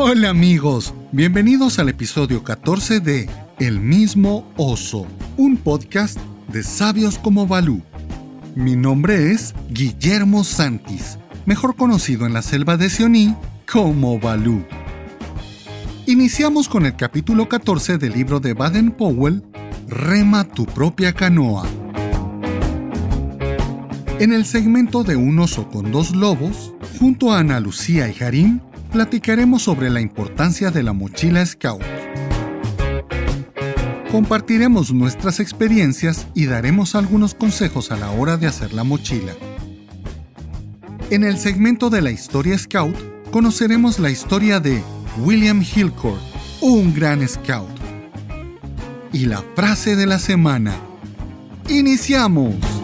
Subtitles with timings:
[0.00, 7.48] Hola amigos, bienvenidos al episodio 14 de El mismo oso, un podcast de sabios como
[7.48, 7.82] Balú.
[8.54, 13.34] Mi nombre es Guillermo Santis, mejor conocido en la selva de Sioní
[13.70, 14.64] como Balú.
[16.06, 19.42] Iniciamos con el capítulo 14 del libro de Baden Powell,
[19.88, 21.66] Rema tu propia canoa.
[24.20, 28.60] En el segmento de Un oso con dos lobos, junto a Ana Lucía y Harim,
[28.90, 31.82] platicaremos sobre la importancia de la mochila Scout.
[34.10, 39.34] Compartiremos nuestras experiencias y daremos algunos consejos a la hora de hacer la mochila.
[41.10, 42.96] En el segmento de la historia Scout,
[43.30, 44.82] conoceremos la historia de
[45.18, 46.20] William Hillcourt,
[46.60, 47.68] un gran Scout.
[49.12, 50.74] Y la frase de la semana.
[51.68, 52.77] ¡Iniciamos!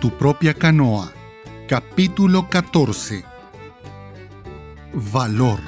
[0.00, 1.12] Tu propia canoa.
[1.68, 3.24] Capítulo 14.
[4.92, 5.60] Valor.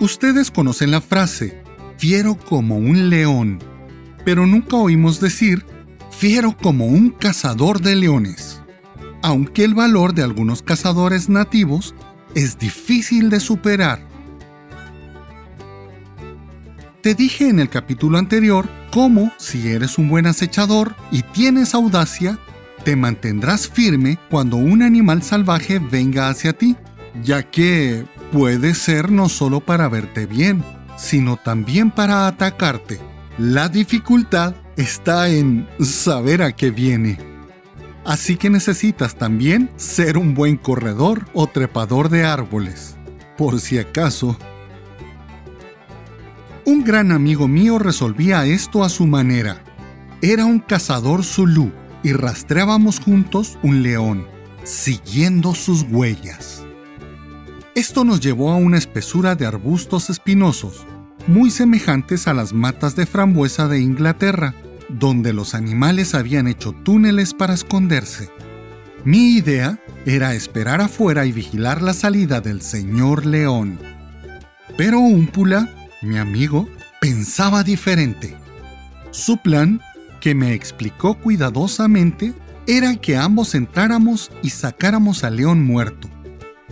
[0.00, 1.62] Ustedes conocen la frase,
[1.98, 3.58] fiero como un león,
[4.24, 5.66] pero nunca oímos decir,
[6.10, 8.62] fiero como un cazador de leones.
[9.22, 11.94] Aunque el valor de algunos cazadores nativos
[12.34, 14.05] es difícil de superar.
[17.06, 22.36] Te dije en el capítulo anterior cómo, si eres un buen acechador y tienes audacia,
[22.82, 26.74] te mantendrás firme cuando un animal salvaje venga hacia ti,
[27.22, 30.64] ya que puede ser no solo para verte bien,
[30.96, 32.98] sino también para atacarte.
[33.38, 37.20] La dificultad está en saber a qué viene.
[38.04, 42.96] Así que necesitas también ser un buen corredor o trepador de árboles.
[43.36, 44.36] Por si acaso,
[46.66, 49.62] un gran amigo mío resolvía esto a su manera.
[50.20, 51.70] Era un cazador zulú
[52.02, 54.26] y rastreábamos juntos un león,
[54.64, 56.64] siguiendo sus huellas.
[57.76, 60.84] Esto nos llevó a una espesura de arbustos espinosos,
[61.28, 64.52] muy semejantes a las matas de frambuesa de Inglaterra,
[64.88, 68.28] donde los animales habían hecho túneles para esconderse.
[69.04, 73.78] Mi idea era esperar afuera y vigilar la salida del señor león.
[74.76, 75.75] Pero Úmpula
[76.06, 76.68] mi amigo
[77.00, 78.36] pensaba diferente.
[79.10, 79.80] Su plan,
[80.20, 82.32] que me explicó cuidadosamente,
[82.66, 86.08] era que ambos entráramos y sacáramos al león muerto.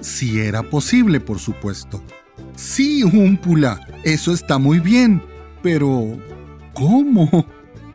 [0.01, 2.03] Si era posible, por supuesto.
[2.57, 5.23] Sí, Úmpula, eso está muy bien,
[5.63, 6.19] pero
[6.73, 7.47] ¿cómo?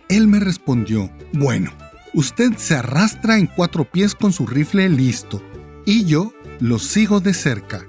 [0.09, 1.71] Él me respondió, bueno,
[2.13, 5.43] usted se arrastra en cuatro pies con su rifle listo,
[5.85, 7.85] y yo lo sigo de cerca.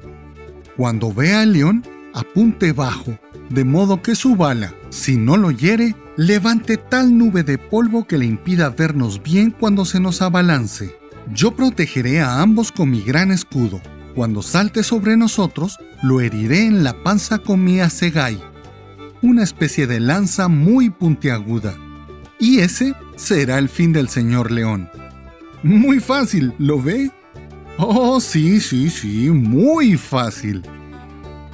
[0.77, 1.85] Cuando vea al león,
[2.15, 3.19] apunte bajo
[3.51, 8.17] de modo que su bala, si no lo hiere, levante tal nube de polvo que
[8.17, 10.97] le impida vernos bien cuando se nos abalance.
[11.35, 13.81] Yo protegeré a ambos con mi gran escudo.
[14.15, 18.41] Cuando salte sobre nosotros, lo heriré en la panza con mi asegai,
[19.21, 21.75] una especie de lanza muy puntiaguda.
[22.39, 24.89] Y ese será el fin del señor león.
[25.65, 27.11] Muy fácil, ¿lo ve?
[27.79, 30.63] Oh, sí, sí, sí, muy fácil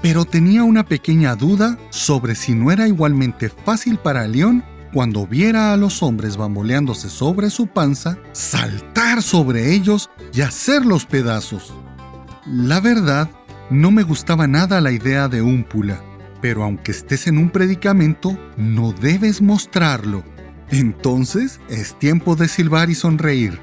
[0.02, 5.72] pero tenía una pequeña duda sobre si no era igualmente fácil para León cuando viera
[5.72, 11.74] a los hombres bamboleándose sobre su panza, saltar sobre ellos y hacerlos pedazos.
[12.46, 13.28] La verdad,
[13.68, 16.00] no me gustaba nada la idea de Úmpula,
[16.40, 20.22] pero aunque estés en un predicamento, no debes mostrarlo.
[20.70, 23.60] Entonces es tiempo de silbar y sonreír.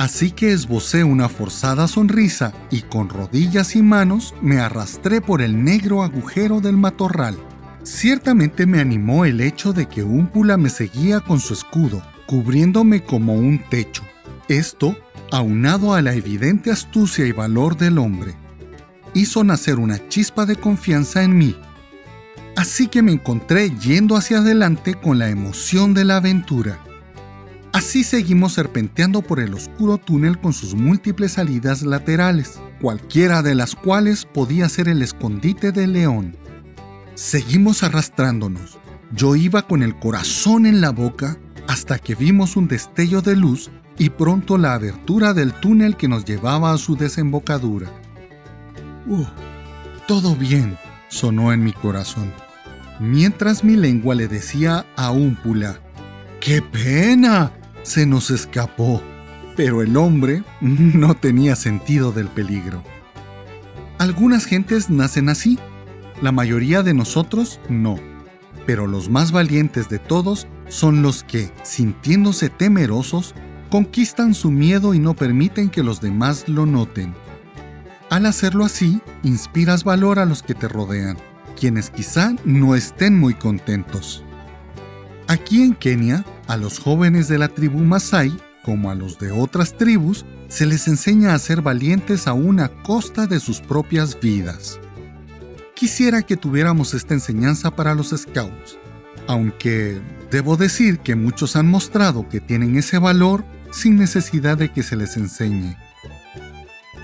[0.00, 5.62] Así que esbocé una forzada sonrisa y con rodillas y manos me arrastré por el
[5.62, 7.36] negro agujero del matorral.
[7.82, 13.34] Ciertamente me animó el hecho de que Úmpula me seguía con su escudo, cubriéndome como
[13.34, 14.02] un techo.
[14.48, 14.96] Esto,
[15.30, 18.34] aunado a la evidente astucia y valor del hombre,
[19.12, 21.56] hizo nacer una chispa de confianza en mí.
[22.56, 26.80] Así que me encontré yendo hacia adelante con la emoción de la aventura.
[27.72, 33.76] Así seguimos serpenteando por el oscuro túnel con sus múltiples salidas laterales, cualquiera de las
[33.76, 36.36] cuales podía ser el escondite del león.
[37.14, 38.78] Seguimos arrastrándonos.
[39.12, 41.36] Yo iba con el corazón en la boca
[41.68, 46.24] hasta que vimos un destello de luz y pronto la abertura del túnel que nos
[46.24, 47.88] llevaba a su desembocadura.
[49.06, 49.24] Uh,
[50.08, 50.76] todo bien,
[51.08, 52.32] sonó en mi corazón,
[52.98, 55.80] mientras mi lengua le decía a Úmpula,
[56.40, 57.52] ¡Qué pena!
[57.90, 59.02] Se nos escapó.
[59.56, 62.84] Pero el hombre no tenía sentido del peligro.
[63.98, 65.58] Algunas gentes nacen así,
[66.22, 67.98] la mayoría de nosotros no.
[68.64, 73.34] Pero los más valientes de todos son los que, sintiéndose temerosos,
[73.72, 77.12] conquistan su miedo y no permiten que los demás lo noten.
[78.08, 81.16] Al hacerlo así, inspiras valor a los que te rodean,
[81.58, 84.22] quienes quizá no estén muy contentos.
[85.26, 89.76] Aquí en Kenia, a los jóvenes de la tribu Masai, como a los de otras
[89.76, 94.80] tribus, se les enseña a ser valientes aún a costa de sus propias vidas.
[95.76, 98.78] Quisiera que tuviéramos esta enseñanza para los scouts,
[99.28, 100.00] aunque
[100.32, 104.96] debo decir que muchos han mostrado que tienen ese valor sin necesidad de que se
[104.96, 105.76] les enseñe.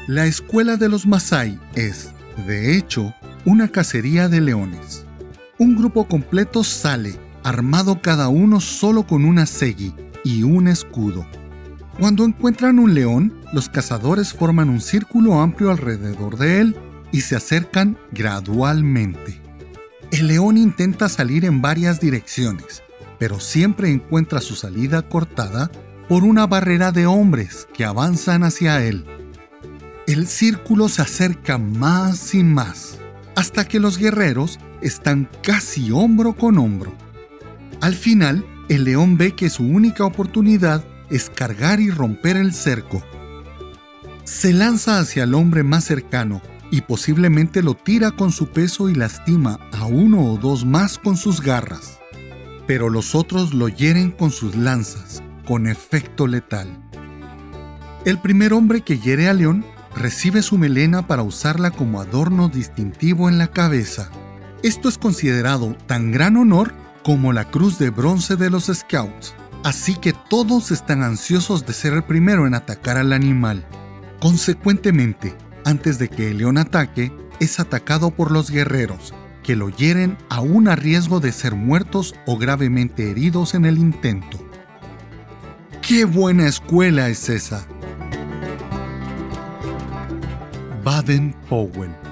[0.09, 2.11] La escuela de los Masai es,
[2.49, 3.15] de hecho,
[3.45, 5.07] una cacería de leones.
[5.57, 7.15] Un grupo completo sale,
[7.47, 9.95] armado cada uno solo con una segi
[10.25, 11.25] y un escudo.
[11.97, 16.77] Cuando encuentran un león, los cazadores forman un círculo amplio alrededor de él
[17.13, 19.41] y se acercan gradualmente.
[20.11, 22.83] El león intenta salir en varias direcciones,
[23.17, 25.71] pero siempre encuentra su salida cortada
[26.09, 29.07] por una barrera de hombres que avanzan hacia él.
[30.09, 32.99] El círculo se acerca más y más,
[33.37, 37.06] hasta que los guerreros están casi hombro con hombro.
[37.81, 43.03] Al final, el león ve que su única oportunidad es cargar y romper el cerco.
[44.25, 48.95] Se lanza hacia el hombre más cercano y posiblemente lo tira con su peso y
[48.95, 52.01] lastima a uno o dos más con sus garras.
[52.67, 56.67] Pero los otros lo hieren con sus lanzas, con efecto letal.
[58.05, 59.65] El primer hombre que hiere a León
[59.95, 64.11] recibe su melena para usarla como adorno distintivo en la cabeza.
[64.63, 66.75] Esto es considerado tan gran honor
[67.07, 71.93] como la cruz de bronce de los Scouts así que todos están ansiosos de ser
[71.93, 73.65] el primero en atacar al animal.
[74.21, 79.15] Consecuentemente, antes de que el león ataque, es atacado por los guerreros,
[79.45, 84.39] que lo hieren aún a riesgo de ser muertos o gravemente heridos en el intento.
[85.83, 87.67] ¡Qué buena escuela es esa!
[90.83, 92.06] Baden Powell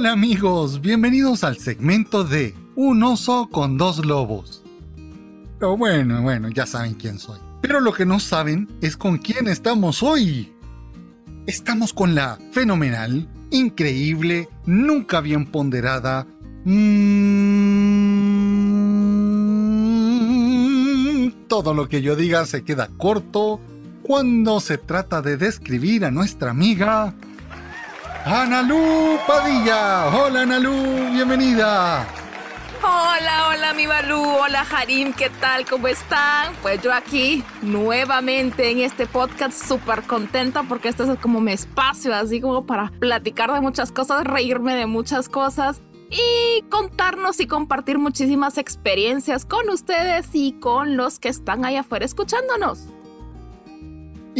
[0.00, 4.64] Hola amigos, bienvenidos al segmento de Un oso con dos lobos.
[5.58, 7.38] Pero bueno, bueno, ya saben quién soy.
[7.60, 10.54] Pero lo que no saben es con quién estamos hoy.
[11.46, 16.26] Estamos con la fenomenal, increíble, nunca bien ponderada,
[16.64, 16.80] mmm,
[21.46, 23.60] todo lo que yo diga se queda corto
[24.02, 27.14] cuando se trata de describir a nuestra amiga
[28.24, 30.08] Analú Padilla.
[30.08, 30.74] Hola Analú,
[31.10, 32.06] bienvenida.
[32.82, 35.64] Hola, hola mi Balú, hola Harim, ¿qué tal?
[35.64, 36.52] ¿Cómo están?
[36.60, 42.14] Pues yo aquí nuevamente en este podcast súper contenta porque este es como mi espacio,
[42.14, 45.80] así como para platicar de muchas cosas, reírme de muchas cosas
[46.10, 52.04] y contarnos y compartir muchísimas experiencias con ustedes y con los que están allá afuera
[52.04, 52.86] escuchándonos.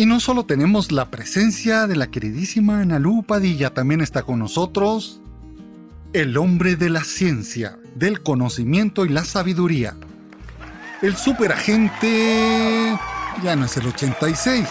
[0.01, 5.21] Y no solo tenemos la presencia de la queridísima Analú Padilla, también está con nosotros
[6.15, 9.95] el hombre de la ciencia, del conocimiento y la sabiduría.
[11.03, 12.99] El superagente
[13.45, 14.67] ya no es el 86,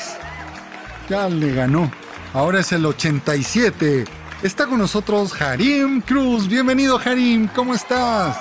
[1.12, 1.92] ya le ganó,
[2.34, 4.06] ahora es el 87.
[4.42, 6.48] Está con nosotros Harim Cruz.
[6.48, 8.36] Bienvenido Harim, ¿cómo estás?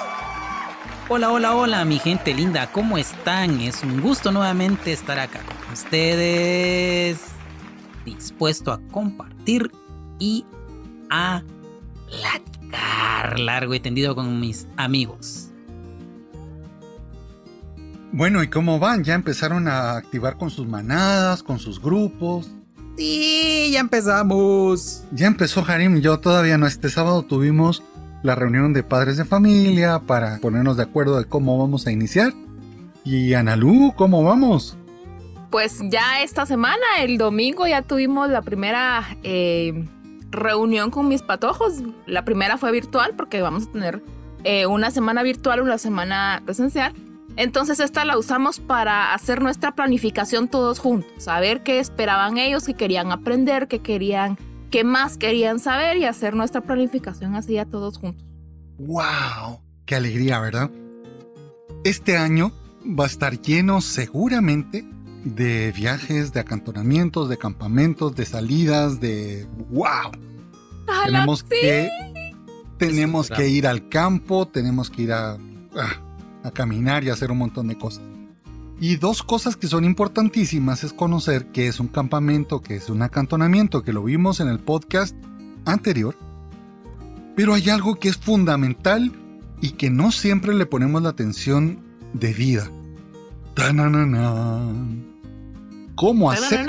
[1.10, 3.60] Hola, hola, hola, mi gente linda, ¿cómo están?
[3.60, 7.20] Es un gusto nuevamente estar acá con ustedes,
[8.04, 9.70] dispuesto a compartir
[10.18, 10.44] y
[11.08, 11.42] a
[12.08, 15.50] platicar largo y tendido con mis amigos.
[18.10, 19.04] Bueno, ¿y cómo van?
[19.04, 22.50] ¿Ya empezaron a activar con sus manadas, con sus grupos?
[22.96, 25.04] Sí, ya empezamos.
[25.12, 26.66] Ya empezó Harim, yo todavía no.
[26.66, 27.84] Este sábado tuvimos
[28.24, 32.32] la reunión de padres de familia para ponernos de acuerdo de cómo vamos a iniciar.
[33.04, 34.77] Y Analú, ¿cómo vamos?
[35.50, 39.86] Pues ya esta semana, el domingo, ya tuvimos la primera eh,
[40.30, 41.82] reunión con mis patojos.
[42.06, 44.02] La primera fue virtual porque vamos a tener
[44.44, 46.92] eh, una semana virtual, una semana presencial.
[47.36, 52.74] Entonces esta la usamos para hacer nuestra planificación todos juntos, saber qué esperaban ellos, qué
[52.74, 54.36] querían aprender, qué querían
[54.70, 58.26] qué más querían saber y hacer nuestra planificación así a todos juntos.
[58.78, 59.60] ¡Wow!
[59.86, 60.70] ¡Qué alegría, ¿verdad?
[61.84, 62.52] Este año
[62.84, 64.84] va a estar lleno seguramente
[65.24, 70.12] de viajes, de acantonamientos, de campamentos, de salidas, de wow.
[71.04, 71.88] Tenemos que
[72.78, 75.36] tenemos que ir al campo, tenemos que ir a,
[76.44, 78.02] a, caminar y hacer un montón de cosas.
[78.80, 83.02] Y dos cosas que son importantísimas es conocer qué es un campamento, qué es un
[83.02, 85.16] acantonamiento, que lo vimos en el podcast
[85.64, 86.16] anterior.
[87.34, 89.12] Pero hay algo que es fundamental
[89.60, 91.80] y que no siempre le ponemos la atención
[92.12, 92.70] debida.
[95.96, 96.60] ¿Cómo hacer?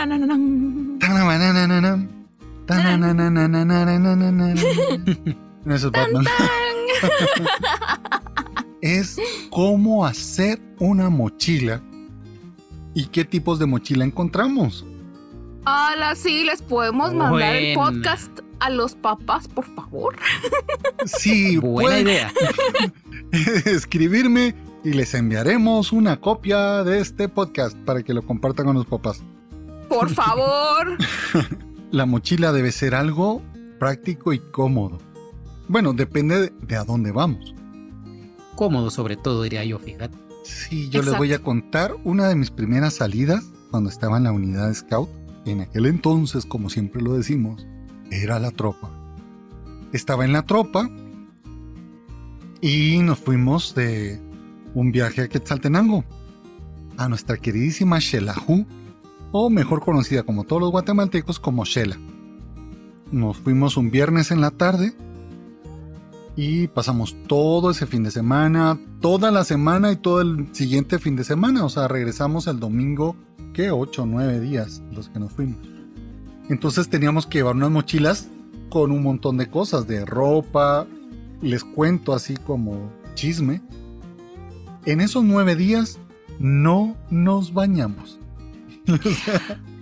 [5.65, 6.25] Eso es Batman.
[8.81, 9.17] es
[9.51, 11.81] cómo hacer una mochila
[12.96, 14.86] y qué tipos de mochila encontramos.
[15.65, 20.15] Hola, sí, les podemos mandar el podcast a los papás, por favor.
[21.05, 22.34] Sí, buena idea.
[23.65, 28.86] Escribirme y les enviaremos una copia de este podcast para que lo compartan con los
[28.86, 29.21] papás.
[29.88, 30.98] Por favor.
[31.91, 33.41] La mochila debe ser algo
[33.79, 35.00] práctico y cómodo.
[35.67, 37.53] Bueno, depende de a dónde vamos.
[38.55, 40.17] Cómodo sobre todo, diría yo, fíjate.
[40.43, 44.31] Sí, yo les voy a contar una de mis primeras salidas cuando estaba en la
[44.31, 45.09] unidad Scout.
[45.45, 47.65] En aquel entonces, como siempre lo decimos,
[48.12, 48.89] era la tropa.
[49.93, 50.89] Estaba en la tropa
[52.62, 54.19] y nos fuimos de
[54.73, 56.03] un viaje a Quetzaltenango,
[56.97, 58.65] a nuestra queridísima Xelajú,
[59.31, 61.97] o mejor conocida como todos los guatemaltecos como Shela.
[63.11, 64.93] Nos fuimos un viernes en la tarde
[66.35, 71.15] y pasamos todo ese fin de semana, toda la semana y todo el siguiente fin
[71.15, 71.65] de semana.
[71.65, 73.15] O sea, regresamos el domingo,
[73.53, 75.57] que 8 o 9 días los que nos fuimos.
[76.49, 78.29] Entonces teníamos que llevar unas mochilas
[78.69, 80.88] con un montón de cosas, de ropa.
[81.41, 83.61] Les cuento así como chisme.
[84.86, 86.00] En esos nueve días
[86.39, 88.19] no nos bañamos.
[88.86, 89.00] ¡Nueve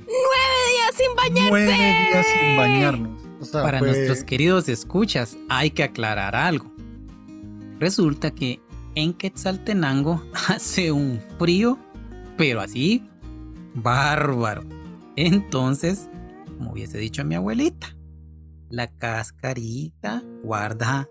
[0.08, 1.50] días sin bañarse!
[1.50, 3.22] Nueve días sin bañarnos.
[3.52, 6.72] Para nuestros queridos escuchas, hay que aclarar algo.
[7.80, 8.60] Resulta que
[8.96, 11.78] en Quetzaltenango hace un frío,
[12.36, 13.08] pero así,
[13.76, 14.64] bárbaro.
[15.16, 16.10] Entonces,
[16.58, 17.96] como hubiese dicho mi abuelita,
[18.70, 21.08] la cascarita guarda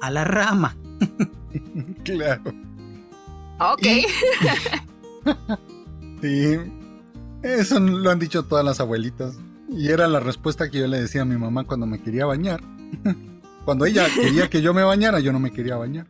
[0.00, 0.76] a la rama.
[2.04, 2.69] claro.
[3.60, 3.82] Ok.
[6.22, 6.56] sí,
[7.42, 9.36] eso lo han dicho todas las abuelitas.
[9.68, 12.62] Y era la respuesta que yo le decía a mi mamá cuando me quería bañar.
[13.64, 16.06] cuando ella quería que yo me bañara, yo no me quería bañar.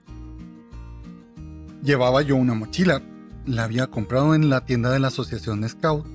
[1.83, 3.02] Llevaba yo una mochila.
[3.47, 6.07] La había comprado en la tienda de la Asociación de Scout.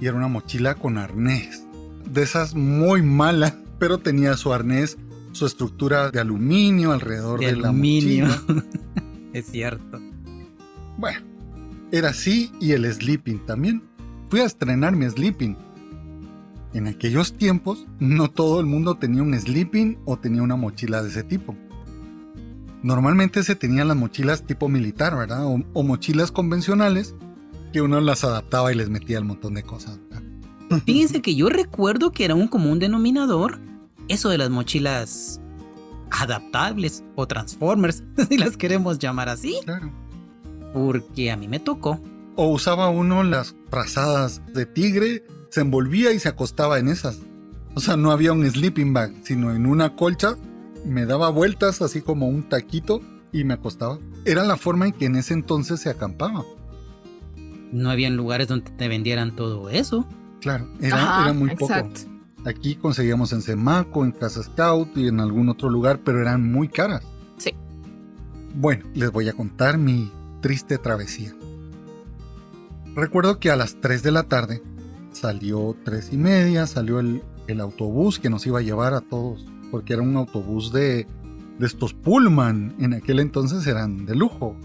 [0.00, 1.64] Y era una mochila con arnés.
[2.04, 4.98] De esas muy malas, pero tenía su arnés,
[5.32, 8.42] su estructura de aluminio alrededor de, la mochila.
[9.32, 10.00] es cierto.
[10.98, 11.20] Bueno,
[11.90, 13.82] era así y el sleeping también.
[14.28, 15.56] Fui a estrenar mi sleeping
[16.74, 21.10] en aquellos tiempos no todo el mundo tenía un sleeping o tenía una mochila de
[21.10, 21.54] ese tipo.
[22.82, 25.44] Normalmente se tenían las mochilas tipo militar, ¿verdad?
[25.46, 27.14] O, mochilas convencionales
[27.72, 30.00] que uno las adaptaba y les metía el montón de cosas.
[30.86, 33.60] Fíjense que yo recuerdo que era un común denominador
[34.08, 35.40] eso de las mochilas
[36.12, 39.58] adaptables o transformers, si las queremos llamar así.
[39.64, 39.90] Claro.
[40.72, 42.00] Porque a mí me tocó.
[42.36, 47.18] O usaba uno las frazadas de tigre se envolvía y se acostaba en esas.
[47.74, 50.36] O sea, no había un sleeping bag, sino en una colcha.
[50.86, 53.00] Me daba vueltas así como un taquito
[53.32, 53.98] y me acostaba.
[54.24, 56.44] Era la forma en que en ese entonces se acampaba.
[57.70, 60.06] No habían lugares donde te vendieran todo eso.
[60.40, 61.74] Claro, era, era muy poco.
[62.44, 66.68] Aquí conseguíamos en Semaco, en Casa Scout y en algún otro lugar, pero eran muy
[66.68, 67.04] caras.
[67.36, 67.54] Sí.
[68.54, 71.34] Bueno, les voy a contar mi triste travesía.
[72.94, 74.62] Recuerdo que a las 3 de la tarde
[75.12, 77.22] salió tres y media, salió el,
[77.60, 81.06] autobús que nos iba a llevar a todos, porque era un autobús de,
[81.58, 84.56] de estos Pullman, en aquel entonces eran de lujo.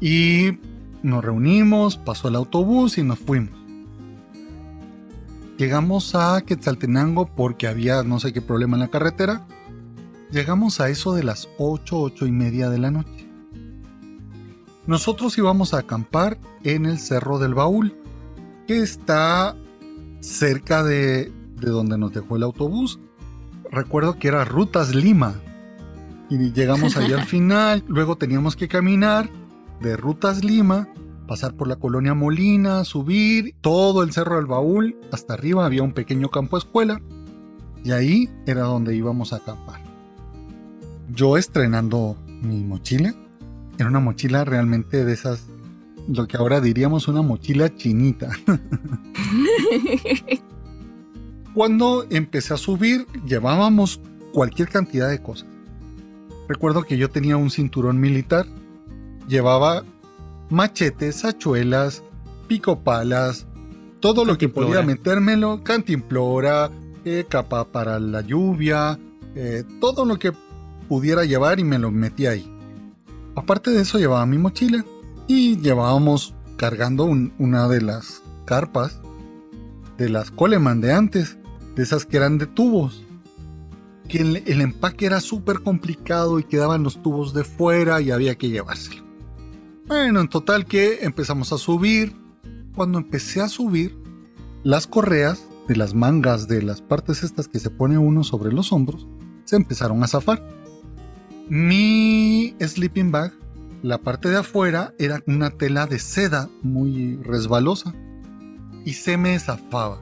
[0.00, 0.58] Y
[1.02, 3.65] nos reunimos, pasó el autobús y nos fuimos.
[5.58, 9.46] Llegamos a Quetzaltenango porque había no sé qué problema en la carretera.
[10.30, 13.26] Llegamos a eso de las 8, 8 y media de la noche.
[14.86, 17.96] Nosotros íbamos a acampar en el Cerro del Baúl,
[18.66, 19.56] que está
[20.20, 23.00] cerca de, donde nos dejó el autobús.
[23.70, 25.40] Recuerdo que era Rutas Lima.
[26.28, 27.82] Y llegamos ahí al final.
[27.88, 29.30] Luego teníamos que caminar
[29.80, 30.88] de Rutas Lima,
[31.26, 34.96] pasar por la colonia Molina, subir todo el Cerro del Baúl.
[35.12, 37.00] Hasta arriba había un pequeño campo escuela.
[37.84, 39.80] Y ahí era donde íbamos a acampar.
[41.12, 43.14] Yo estrenando mi mochila,
[43.78, 45.46] Era una mochila realmente de esas,
[46.08, 48.30] lo que ahora diríamos una mochila chinita.
[51.54, 54.00] Cuando empecé a subir, llevábamos
[54.32, 55.48] cualquier cantidad de cosas.
[56.48, 58.46] Recuerdo que yo tenía un cinturón militar,
[59.28, 59.84] llevaba
[60.50, 62.02] machetes, hachuelas,
[62.48, 63.46] picopalas,
[64.00, 66.70] todo lo que podía metérmelo, cantimplora,
[67.04, 68.98] eh, capa para la lluvia,
[69.34, 70.32] eh, todo lo que
[70.88, 72.52] pudiera llevar y me lo metí ahí.
[73.34, 74.84] Aparte de eso llevaba mi mochila
[75.26, 79.00] y llevábamos cargando una de las carpas
[79.98, 81.38] de las Coleman de antes,
[81.74, 83.02] de esas que eran de tubos.
[84.08, 88.36] Que el, el empaque era súper complicado y quedaban los tubos de fuera y había
[88.36, 89.05] que llevárselo.
[89.88, 92.16] Bueno, en total que empezamos a subir.
[92.74, 93.96] Cuando empecé a subir,
[94.62, 98.72] las correas de las mangas de las partes estas que se pone uno sobre los
[98.72, 99.06] hombros
[99.44, 100.42] se empezaron a zafar.
[101.48, 103.32] Mi sleeping bag,
[103.82, 107.94] la parte de afuera era una tela de seda muy resbalosa
[108.84, 110.00] y se me zafaba.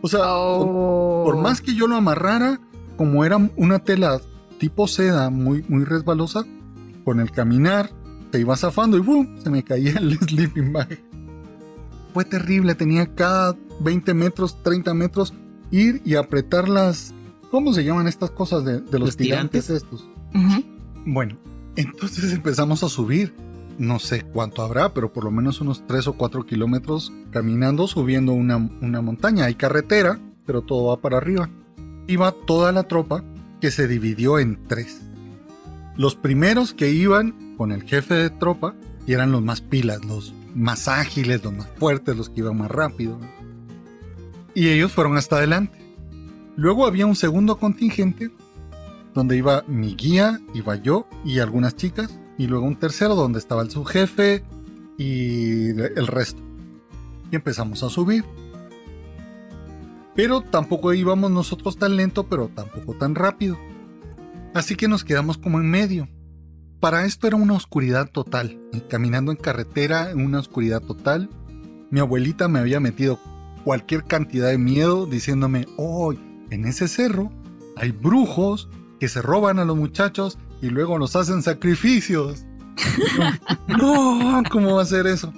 [0.00, 1.40] O sea, por, Oh.
[1.42, 2.60] más que yo lo amarrara,
[2.96, 4.20] como era una tela
[4.58, 6.44] tipo seda muy, muy resbalosa,
[7.08, 7.90] con el caminar
[8.30, 9.38] se iba zafando y ¡boom!
[9.42, 10.98] se me caía el sleeping bag.
[12.12, 15.32] Fue terrible, tenía cada 20 metros, 30 metros
[15.70, 17.14] ir y apretar las...
[17.50, 19.64] ¿Cómo se llaman estas cosas de, de los, Los tirantes?
[19.64, 19.70] tirantes.
[19.70, 20.06] estos?
[21.06, 21.38] Bueno,
[21.76, 23.34] entonces empezamos a subir.
[23.78, 28.34] No sé cuánto habrá, pero por lo menos unos 3 o 4 kilómetros caminando, subiendo
[28.34, 29.46] una, una montaña.
[29.46, 31.48] Hay carretera, pero todo va para arriba.
[32.06, 33.24] Iba toda la tropa
[33.62, 35.07] que se dividió en tres.
[35.98, 40.32] Los primeros que iban con el jefe de tropa y eran los más pilas, los
[40.54, 43.18] más ágiles, los más fuertes, los que iban más rápido.
[44.54, 45.76] Y ellos fueron hasta adelante.
[46.54, 48.30] Luego había un segundo contingente
[49.12, 53.62] donde iba mi guía, iba yo y algunas chicas, y luego un tercero donde estaba
[53.62, 54.44] el subjefe
[54.98, 56.40] y el resto.
[57.32, 58.24] Y empezamos a subir.
[60.14, 63.58] Pero tampoco íbamos nosotros tan lento, pero tampoco tan rápido.
[64.54, 66.08] Así que nos quedamos como en medio.
[66.80, 68.60] Para esto era una oscuridad total.
[68.88, 71.28] Caminando en carretera en una oscuridad total.
[71.90, 73.18] Mi abuelita me había metido
[73.64, 76.18] cualquier cantidad de miedo diciéndome, hoy
[76.50, 77.30] en ese cerro
[77.76, 78.68] hay brujos
[79.00, 82.44] que se roban a los muchachos y luego los hacen sacrificios.
[83.68, 85.32] no, ¿cómo va a ser eso?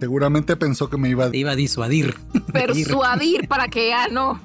[0.00, 2.14] Seguramente pensó que me iba a Te iba a disuadir.
[2.52, 4.40] Persuadir para que ya no.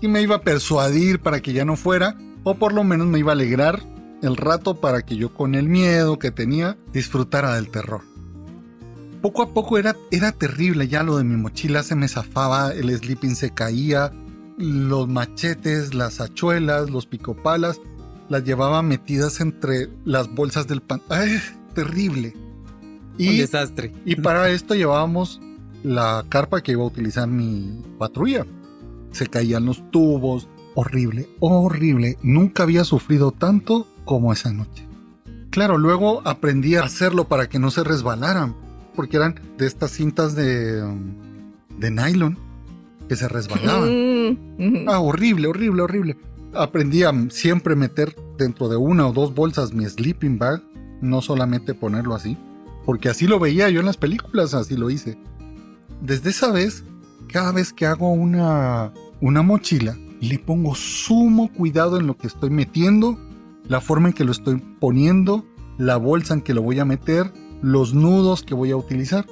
[0.00, 3.18] y me iba a persuadir para que ya no fuera, o por lo menos me
[3.18, 3.82] iba a alegrar
[4.22, 8.02] el rato para que yo con el miedo que tenía disfrutara del terror.
[9.22, 12.96] Poco a poco era, era terrible ya lo de mi mochila, se me zafaba, el
[12.96, 14.12] sleeping se caía,
[14.56, 17.80] los machetes, las hachuelas, los picopalas,
[18.28, 21.02] las llevaba metidas entre las bolsas del pan.
[21.08, 21.40] ¡Ay!
[21.74, 22.34] Terrible.
[23.18, 23.92] Un desastre.
[24.04, 25.40] y para esto llevábamos
[25.82, 28.46] la carpa que iba a utilizar mi patrulla.
[29.12, 30.48] Se caían los tubos.
[30.80, 32.18] Horrible, horrible.
[32.22, 34.86] Nunca había sufrido tanto como esa noche.
[35.50, 38.54] Claro, luego aprendí a hacerlo para que no se resbalaran.
[38.94, 41.16] Porque eran de estas cintas de, um,
[41.80, 42.38] de nylon
[43.08, 44.36] que se resbalaban.
[44.56, 44.88] Mm.
[44.88, 46.16] Ah, horrible, horrible, horrible.
[46.54, 50.62] Aprendí a siempre meter dentro de una o dos bolsas mi sleeping bag,
[51.00, 52.36] no solamente ponerlo así,
[52.84, 55.18] porque así lo veía yo en las películas, así lo hice.
[56.00, 56.84] Desde esa vez,
[57.26, 62.50] cada vez que hago una, una mochila, le pongo sumo cuidado en lo que estoy
[62.50, 63.18] metiendo,
[63.64, 65.44] la forma en que lo estoy poniendo,
[65.78, 69.26] la bolsa en que lo voy a meter, los nudos que voy a utilizar.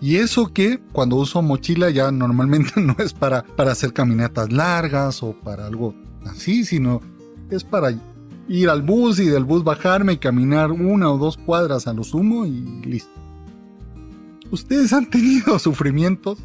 [0.00, 5.22] Y eso que cuando uso mochila ya normalmente no es para, para hacer caminatas largas
[5.22, 5.94] o para algo
[6.26, 7.00] así, sino
[7.50, 7.94] es para
[8.48, 12.04] ir al bus y del bus bajarme y caminar una o dos cuadras a lo
[12.04, 13.12] sumo y listo.
[14.50, 16.38] ¿Ustedes han tenido sufrimientos,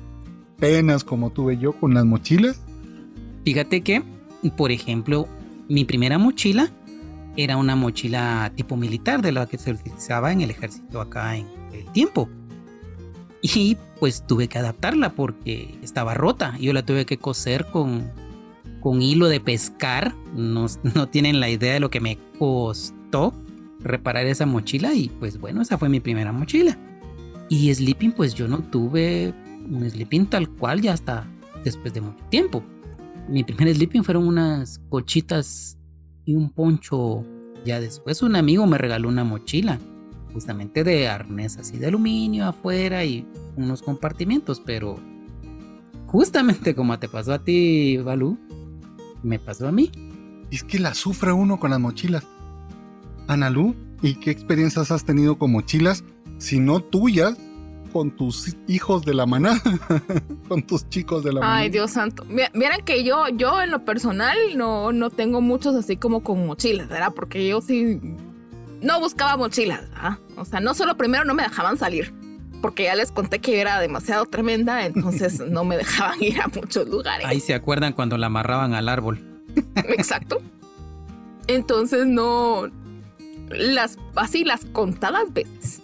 [0.58, 2.62] penas como tuve yo con las mochilas?
[3.44, 4.04] Fíjate que,
[4.58, 5.28] por ejemplo,
[5.68, 6.72] mi primera mochila
[7.38, 11.48] era una mochila tipo militar de la que se utilizaba en el ejército acá en
[11.72, 12.30] el tiempo.
[13.42, 16.58] Y pues tuve que adaptarla porque estaba rota.
[16.60, 18.12] Yo la tuve que coser con,
[18.82, 20.14] con hilo de pescar.
[20.36, 23.34] No, no tienen la idea de lo que me costó
[23.80, 24.94] reparar esa mochila.
[24.94, 26.78] Y pues bueno, esa fue mi primera mochila.
[27.48, 29.34] Y sleeping, pues yo no tuve
[29.70, 31.26] un sleeping tal cual ya hasta
[31.64, 32.64] después de mucho tiempo.
[33.30, 35.78] Mi primer sleeping fueron unas cochitas
[36.26, 37.24] y un poncho.
[37.64, 39.80] Ya después un amigo me regaló una mochila,
[40.34, 44.98] justamente de arnés así de aluminio afuera y unos compartimientos, pero
[46.08, 48.40] justamente como te pasó a ti, Balú,
[49.22, 49.92] me pasó a mí.
[50.50, 52.26] Es que la sufre uno con las mochilas.
[53.28, 56.04] Analú y qué experiencias has tenido con mochilas,
[56.40, 57.38] si no tuyas,
[57.90, 59.62] con tus hijos de la manada,
[60.48, 61.58] con tus chicos de la manada.
[61.58, 62.26] Ay, Dios santo.
[62.26, 66.88] Miren que yo, yo en lo personal no, no tengo muchos así como con mochilas,
[66.88, 67.14] ¿verdad?
[67.16, 68.00] Porque yo sí
[68.82, 69.82] no buscaba mochilas,
[70.36, 72.14] O sea, no solo primero no me dejaban salir,
[72.62, 76.88] porque ya les conté que era demasiado tremenda, entonces no me dejaban ir a muchos
[76.88, 77.26] lugares.
[77.26, 79.20] Ahí se acuerdan cuando la amarraban al árbol.
[79.76, 80.42] Exacto.
[81.48, 82.68] Entonces no,
[83.50, 85.82] las, así las contadas veces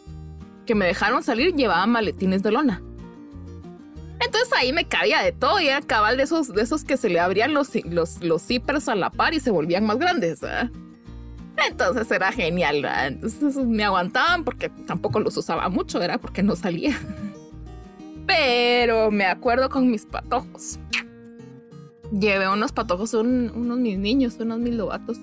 [0.65, 2.82] que me dejaron salir llevaba maletines de lona.
[4.19, 7.10] Entonces ahí me cabía de todo y era cabal de esos, de esos que se
[7.10, 10.41] le abrían los, los, los zippers a la par y se volvían más grandes.
[11.67, 12.86] Entonces era genial.
[13.06, 16.97] Entonces me aguantaban porque tampoco los usaba mucho, era porque no salía.
[18.25, 20.80] Pero me acuerdo con mis patojos.
[22.12, 25.17] Llevé unos patojos, unos mis niños, unos mis lobatos,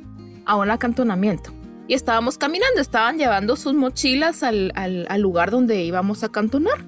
[0.44, 1.52] a un acantonamiento
[1.88, 4.72] y estábamos caminando, estaban llevando sus mochilas al,
[5.18, 6.84] lugar donde íbamos a cantonar.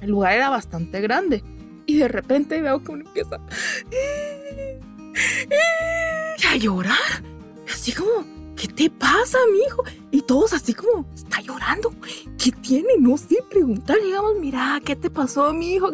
[0.00, 1.42] El lugar era bastante grande
[1.86, 3.40] y de repente veo que uno empieza
[6.50, 7.22] a llorar.
[7.72, 8.24] Así como,
[8.56, 9.82] ¿qué te pasa, mi hijo?
[10.10, 11.94] Y todos así como, está llorando.
[12.38, 12.96] ¿Qué tiene?
[13.00, 13.96] No sé, preguntar.
[13.98, 15.90] Llegamos, mira, ¿qué te pasó, mi hijo?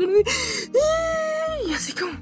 [1.67, 2.13] Y así como,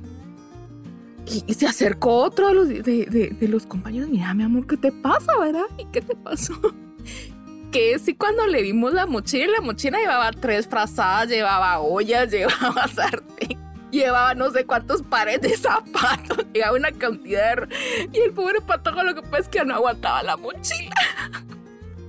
[1.47, 4.09] y, se acercó otro de los, compañeros.
[4.09, 5.67] Mira, mi amor, ¿qué te pasa, verdad?
[5.79, 6.55] ¿Y qué te pasó?
[7.71, 12.88] que sí, cuando le vimos la mochila, la mochila llevaba tres frazadas, llevaba ollas, llevaba
[12.88, 13.59] sartén,
[13.91, 17.69] llevaba no sé cuántos pares de zapatos, llevaba una cantidad
[18.12, 20.95] Y el pobre patojo lo que pasa es que no aguantaba la mochila.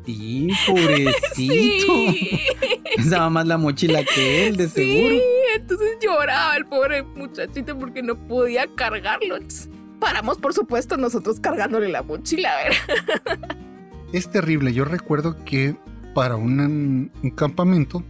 [0.10, 1.93] Sí, pobrecito.
[2.98, 5.15] Usaba más la mochila que él, de seguro.
[5.15, 5.22] Sí,
[5.56, 9.38] entonces lloraba el pobre muchachito porque no podía cargarlo.
[10.00, 12.74] paramos, por supuesto, nosotros cargándole la mochila, ver.
[14.12, 14.74] Es terrible.
[14.74, 15.76] Yo recuerdo que
[16.15, 18.04] para un, campamento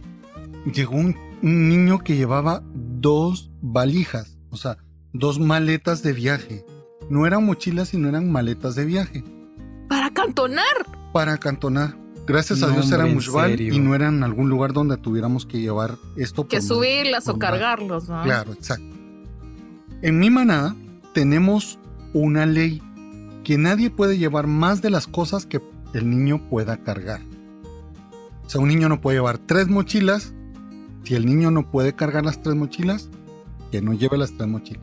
[0.72, 4.78] llegó un, un niño que llevaba dos valijas, o sea,
[5.12, 6.64] dos maletas de viaje.
[7.10, 9.22] No eran mochilas, sino eran maletas de viaje.
[9.88, 10.64] Para cantonar
[11.12, 11.96] para acantonar.
[12.26, 15.96] Gracias a Dios era Mushbal y no era en algún lugar donde tuviéramos que llevar
[16.16, 16.46] esto.
[16.46, 18.08] Que subirlas o cargarlos.
[18.08, 18.22] ¿no?
[18.22, 18.96] Claro, exacto.
[20.02, 20.76] En mi manada
[21.12, 21.78] tenemos
[22.12, 22.82] una ley
[23.42, 25.60] que nadie puede llevar más de las cosas que
[25.92, 27.20] el niño pueda cargar.
[28.44, 30.32] O sea, un niño no puede llevar tres mochilas.
[31.02, 33.10] Si el niño no puede cargar las tres mochilas,
[33.72, 34.82] que no lleve las tres mochilas.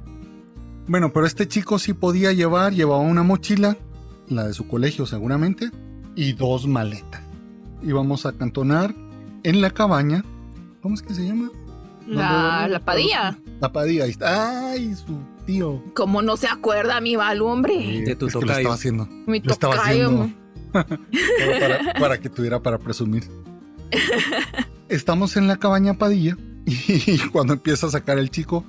[0.87, 3.77] Bueno, pero este chico sí podía llevar, llevaba una mochila,
[4.27, 5.69] la de su colegio seguramente,
[6.17, 7.21] y dos maletas.
[7.83, 8.93] Íbamos a cantonar
[9.43, 10.25] en la cabaña.
[10.81, 11.51] ¿Cómo es que se llama?
[12.07, 13.37] La, la Padilla.
[13.61, 14.71] La Padilla, ahí está.
[14.71, 15.81] ¡Ay, su tío!
[15.93, 18.01] ¿Cómo no se acuerda mi Val, hombre?
[18.01, 19.07] de tu es que lo estaba haciendo.
[19.27, 20.29] Mi lo estaba haciendo.
[20.71, 23.23] para, para, que tuviera para presumir.
[24.89, 28.65] Estamos en la cabaña Padilla y cuando empieza a sacar el chico,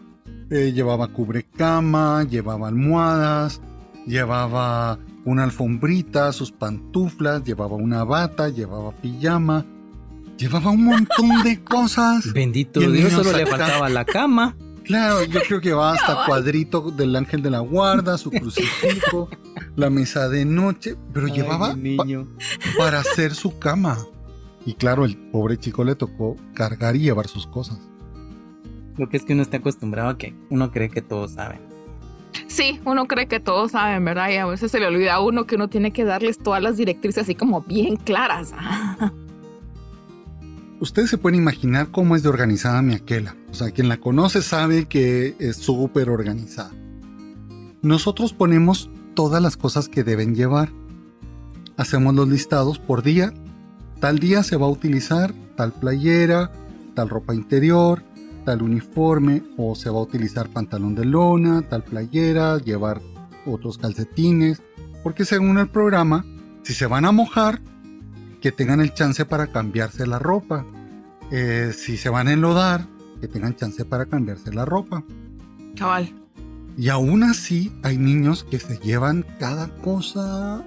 [0.50, 3.62] eh, llevaba cubrecama, llevaba almohadas,
[4.06, 9.66] llevaba una alfombrita, sus pantuflas, llevaba una bata, llevaba pijama,
[10.38, 12.32] llevaba un montón de cosas.
[12.32, 14.56] Bendito Dios, solo le faltaba la cama.
[14.84, 19.28] Claro, yo creo que va hasta cuadrito del ángel de la guarda, su crucifijo,
[19.76, 21.76] la mesa de noche, pero llevaba
[22.78, 23.98] para hacer su cama.
[24.64, 27.78] Y claro, el pobre chico le tocó cargar y llevar sus cosas.
[28.96, 31.67] Lo que es que uno está acostumbrado a que uno cree que todos saben.
[32.46, 34.30] Sí, uno cree que todos saben, ¿verdad?
[34.30, 36.76] Y a veces se le olvida a uno que uno tiene que darles todas las
[36.76, 38.52] directrices así como bien claras.
[40.80, 43.34] Ustedes se pueden imaginar cómo es de organizada mi aquela.
[43.50, 46.70] O sea, quien la conoce sabe que es súper organizada.
[47.82, 50.70] Nosotros ponemos todas las cosas que deben llevar.
[51.76, 53.32] Hacemos los listados por día.
[54.00, 56.52] Tal día se va a utilizar tal playera,
[56.94, 58.04] tal ropa interior,
[58.44, 63.00] tal uniforme o se va a utilizar pantalón de lona, tal playera, llevar
[63.46, 64.62] otros calcetines,
[65.02, 66.24] porque según el programa,
[66.62, 67.60] si se van a mojar,
[68.40, 70.64] que tengan el chance para cambiarse la ropa.
[71.30, 72.86] Eh, si se van a enlodar,
[73.20, 75.04] que tengan chance para cambiarse la ropa.
[75.76, 76.14] Cabal.
[76.76, 80.64] Y aún así hay niños que se llevan cada cosa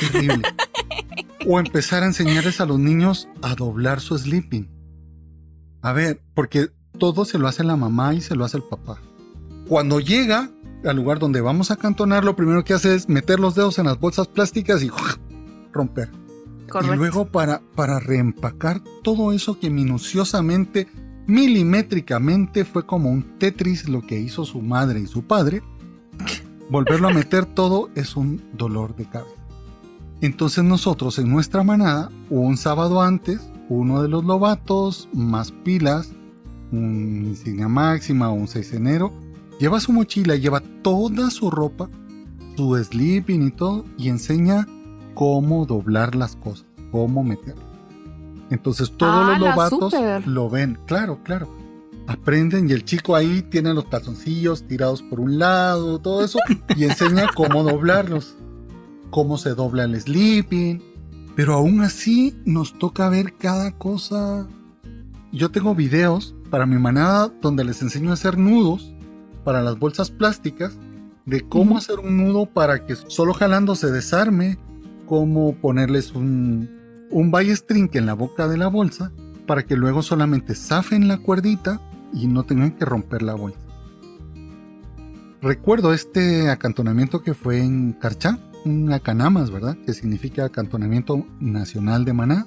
[0.00, 0.42] terrible.
[1.46, 4.68] o empezar a enseñarles a los niños a doblar su sleeping.
[5.82, 8.98] A ver, porque todo se lo hace la mamá y se lo hace el papá.
[9.68, 10.50] Cuando llega
[10.84, 13.86] al lugar donde vamos a cantonar, lo primero que hace es meter los dedos en
[13.86, 14.90] las bolsas plásticas y
[15.72, 16.10] romper.
[16.82, 20.88] Y luego para, para reempacar todo eso que minuciosamente,
[21.26, 25.62] milimétricamente fue como un Tetris lo que hizo su madre y su padre,
[26.70, 29.36] volverlo a meter todo es un dolor de cabeza.
[30.20, 36.10] Entonces nosotros en nuestra manada, un sábado antes, uno de los lobatos, más pilas,
[36.72, 39.12] un insignia máxima o un 6 de enero,
[39.60, 41.88] lleva su mochila, lleva toda su ropa,
[42.56, 44.66] su sleeping y todo, y enseña
[45.14, 47.62] cómo doblar las cosas, cómo meterlo.
[48.50, 50.26] Entonces todos Ah, los súper.
[50.26, 51.48] lo ven, claro, claro.
[52.06, 56.38] Aprenden y el chico ahí tiene los calzoncillos tirados por un lado, todo eso,
[56.76, 58.36] y enseña cómo doblarlos,
[59.10, 60.80] cómo se dobla el sleeping.
[61.34, 64.46] Pero aún así nos toca ver cada cosa.
[65.32, 68.94] Yo tengo videos para mi manada donde les enseño a hacer nudos
[69.44, 70.76] para las bolsas plásticas,
[71.24, 74.58] de cómo hacer un nudo para que solo jalando se desarme,
[75.06, 76.70] cómo ponerles un,
[77.10, 79.12] un ballestring en la boca de la bolsa
[79.46, 81.80] para que luego solamente zafen la cuerdita
[82.12, 83.58] y no tengan que romper la bolsa.
[85.42, 89.76] Recuerdo este acantonamiento que fue en Carchá, un Acanamas, ¿verdad?
[89.86, 92.46] Que significa Acantonamiento Nacional de Maná,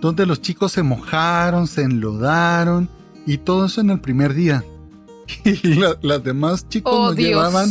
[0.00, 2.88] donde los chicos se mojaron, se enlodaron
[3.26, 4.64] y todo eso en el primer día.
[5.44, 7.68] Y la- las demás chicos Oh, no llevaban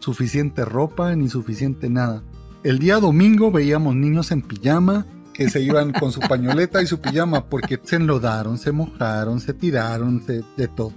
[0.00, 2.22] suficiente ropa ni suficiente nada.
[2.64, 7.00] El día domingo veíamos niños en pijama que se iban con su pañoleta y su
[7.00, 10.92] pijama porque se enlodaron, se mojaron, se tiraron, se- de todo.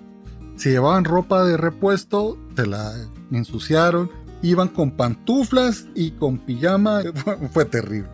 [0.55, 2.93] Si llevaban ropa de repuesto, se la
[3.31, 4.09] ensuciaron,
[4.41, 7.01] iban con pantuflas y con pijama,
[7.53, 8.09] fue terrible.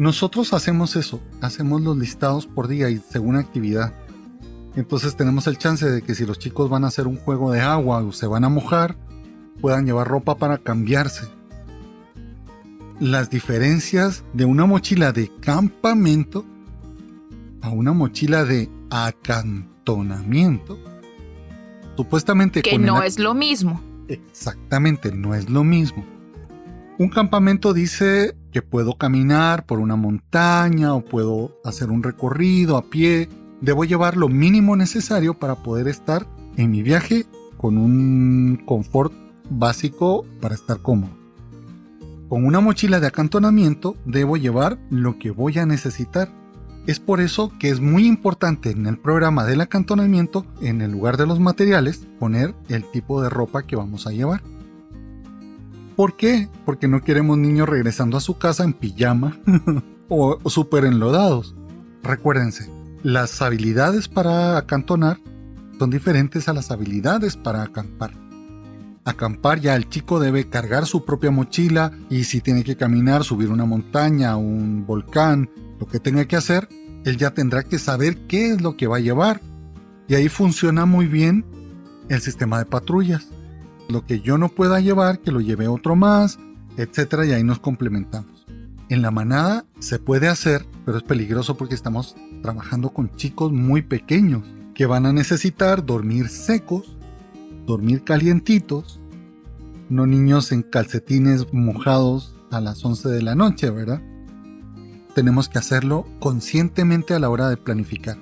[0.00, 3.92] Nosotros hacemos eso, hacemos los listados por día y según actividad.
[4.74, 7.60] Entonces tenemos el chance de que si los chicos van a hacer un juego de
[7.60, 8.96] agua o se van a mojar,
[9.60, 11.28] puedan llevar ropa para cambiarse.
[12.98, 16.46] Las diferencias de una mochila de campamento
[17.60, 20.78] a una mochila de acantonamiento.
[21.94, 23.82] Supuestamente Que no es lo mismo.
[24.08, 26.06] Exactamente, no es lo mismo.
[26.96, 32.82] Un campamento dice que puedo caminar por una montaña o puedo hacer un recorrido a
[32.82, 33.28] pie.
[33.60, 39.12] Debo llevar lo mínimo necesario para poder estar en mi viaje con un confort
[39.48, 41.20] básico para estar cómodo.
[42.28, 46.32] Con una mochila de acantonamiento debo llevar lo que voy a necesitar.
[46.86, 51.26] Es por eso que es muy importante en el programa del acantonamiento, en lugar de
[51.26, 54.42] los materiales, poner el tipo de ropa que vamos a llevar.
[56.00, 56.48] ¿Por qué?
[56.64, 59.38] Porque no queremos niños regresando a su casa en pijama
[60.08, 61.54] o súper enlodados.
[62.02, 62.70] Recuérdense,
[63.02, 65.18] las habilidades para acantonar
[65.78, 68.14] son diferentes a las habilidades para acampar.
[69.04, 73.50] Acampar ya el chico debe cargar su propia mochila y si tiene que caminar, subir
[73.50, 76.66] una montaña, un volcán, lo que tenga que hacer,
[77.04, 79.42] él ya tendrá que saber qué es lo que va a llevar.
[80.08, 81.44] Y ahí funciona muy bien
[82.08, 83.28] el sistema de patrullas.
[83.90, 86.38] Lo que yo no pueda llevar, que lo lleve otro más,
[86.76, 88.46] etcétera, y ahí nos complementamos.
[88.88, 93.82] En la manada se puede hacer, pero es peligroso porque estamos trabajando con chicos muy
[93.82, 94.42] pequeños
[94.74, 96.96] que van a necesitar dormir secos,
[97.66, 99.00] dormir calientitos,
[99.88, 104.02] no niños en calcetines mojados a las 11 de la noche, ¿verdad?
[105.14, 108.16] Tenemos que hacerlo conscientemente a la hora de planificar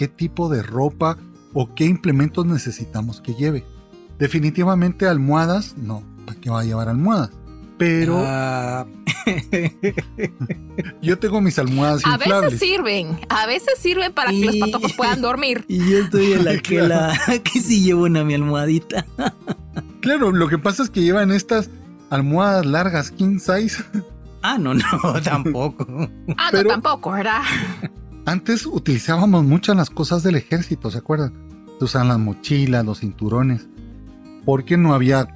[0.00, 1.18] qué tipo de ropa
[1.52, 3.66] o qué implementos necesitamos que lleve.
[4.20, 7.30] Definitivamente almohadas, no, ¿para qué va a llevar almohadas?
[7.78, 8.86] Pero Ah,
[11.02, 12.52] yo tengo mis almohadas A inflables.
[12.52, 15.64] veces sirven, a veces sirven para que los patojos puedan dormir.
[15.68, 16.88] y yo estoy en la que, Claro.
[16.88, 19.06] la, que sí llevo una mi almohadita.
[20.00, 21.70] Claro, lo que pasa es que llevan estas
[22.10, 23.82] almohadas largas king size.
[24.42, 24.82] Ah, no, no,
[25.24, 25.86] tampoco.
[26.36, 27.42] Ah, Pero- no, tampoco, ¿verdad?
[28.26, 31.32] Antes utilizábamos muchas las cosas del ejército, ¿se acuerdan?
[31.78, 33.66] Se usaban las mochilas, los cinturones.
[34.50, 35.32] Porque no había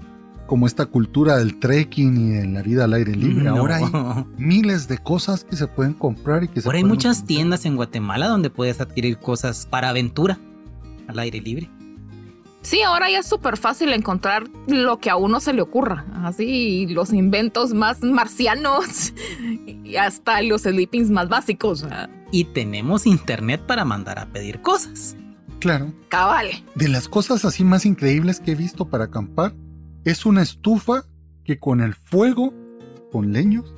[0.49, 3.45] como esta cultura del trekking y de la vida al aire libre.
[3.45, 3.59] No.
[3.59, 3.85] Ahora hay
[4.37, 7.65] miles de cosas que se pueden comprar y que se Ahora hay pueden muchas tiendas
[7.65, 10.41] en Guatemala donde puedes adquirir cosas para aventura
[11.07, 11.71] al aire libre.
[12.63, 16.05] Sí, ahora ya es súper fácil encontrar lo que a uno se le ocurra.
[16.25, 19.15] Así, los inventos más marcianos
[19.85, 21.87] y hasta los sleepings más básicos.
[22.33, 25.17] Y tenemos internet para mandar a pedir cosas.
[25.65, 25.95] Claro.
[26.11, 26.49] Cabal.
[26.75, 29.55] De las cosas así más increíbles que he visto para acampar
[30.05, 31.07] es una estufa
[31.43, 32.53] que con el fuego,
[33.11, 33.73] con leños,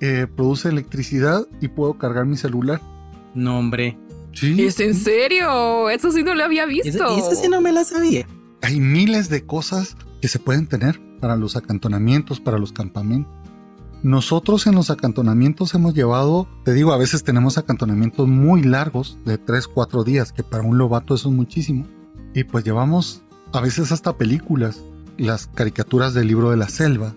[0.00, 2.80] eh, produce electricidad y puedo cargar mi celular.
[3.32, 3.96] No, hombre.
[4.32, 4.60] Sí.
[4.60, 5.88] ¿Es en serio?
[5.88, 7.16] Eso sí no lo había visto.
[7.16, 8.26] esa sí no me la sabía.
[8.62, 13.32] Hay miles de cosas que se pueden tener para los acantonamientos, para los campamentos.
[14.04, 19.38] Nosotros en los acantonamientos hemos llevado, te digo, a veces tenemos acantonamientos muy largos, de
[19.38, 21.86] 3, 4 días, que para un lobato eso es muchísimo.
[22.34, 23.22] Y pues llevamos
[23.54, 24.82] a veces hasta películas,
[25.16, 27.14] las caricaturas del libro de la selva.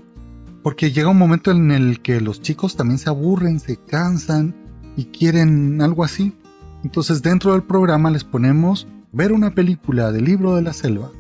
[0.63, 4.55] Porque llega un momento en el que los chicos también se aburren, se cansan
[4.95, 6.37] y quieren algo así.
[6.85, 11.11] Entonces dentro del programa les ponemos ver una película del libro de la selva.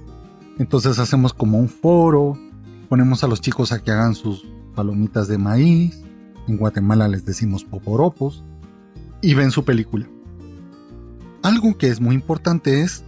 [0.59, 2.39] Entonces hacemos como un foro,
[2.87, 4.45] ponemos a los chicos a que hagan sus
[4.77, 6.03] palomitas de maíz,
[6.47, 8.43] en Guatemala les decimos poporopos,
[9.23, 10.07] y ven su película.
[11.41, 13.03] Algo que es muy importante es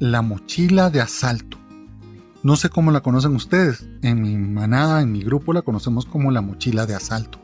[0.00, 1.58] la mochila de asalto.
[2.42, 3.88] No sé cómo la conocen ustedes.
[4.02, 7.38] En mi manada, en mi grupo, la conocemos como la mochila de asalto.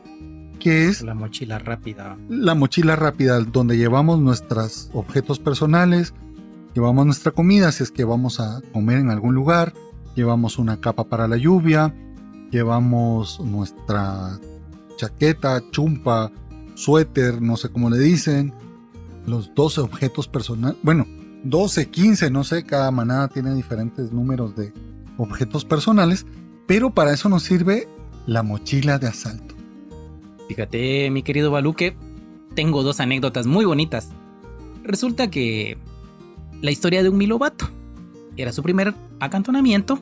[0.59, 1.01] ¿Qué es?
[1.01, 2.17] La mochila rápida.
[2.27, 6.13] La mochila rápida, donde llevamos nuestros objetos personales,
[6.75, 9.73] llevamos nuestra comida si es que vamos a comer en algún lugar,
[10.15, 11.95] llevamos una capa para la lluvia,
[12.51, 14.39] llevamos nuestra
[14.95, 16.31] chaqueta, chumpa,
[16.75, 18.53] suéter, no sé cómo le dicen,
[19.25, 21.05] los 12 objetos personales, bueno,
[21.43, 24.73] 12, 15, no sé, cada manada tiene diferentes números de
[25.17, 26.25] objetos personales,
[26.67, 27.87] pero para eso nos sirve
[28.25, 29.55] la mochila de asalto.
[30.47, 31.95] Fíjate, mi querido Baluque,
[32.55, 34.09] tengo dos anécdotas muy bonitas.
[34.83, 35.77] Resulta que
[36.61, 37.69] la historia de un milobato
[38.35, 39.99] era su primer acantonamiento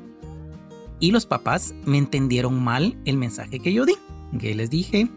[0.99, 3.95] y los papás me entendieron mal el mensaje que yo di,
[4.39, 5.09] que les dije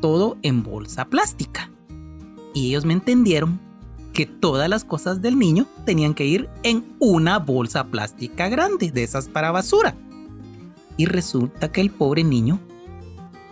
[0.00, 1.70] todo en bolsa plástica.
[2.54, 3.60] Y ellos me entendieron
[4.12, 9.02] que todas las cosas del niño tenían que ir en una bolsa plástica grande, de
[9.02, 9.96] esas para basura.
[10.96, 12.58] Y resulta que el pobre niño,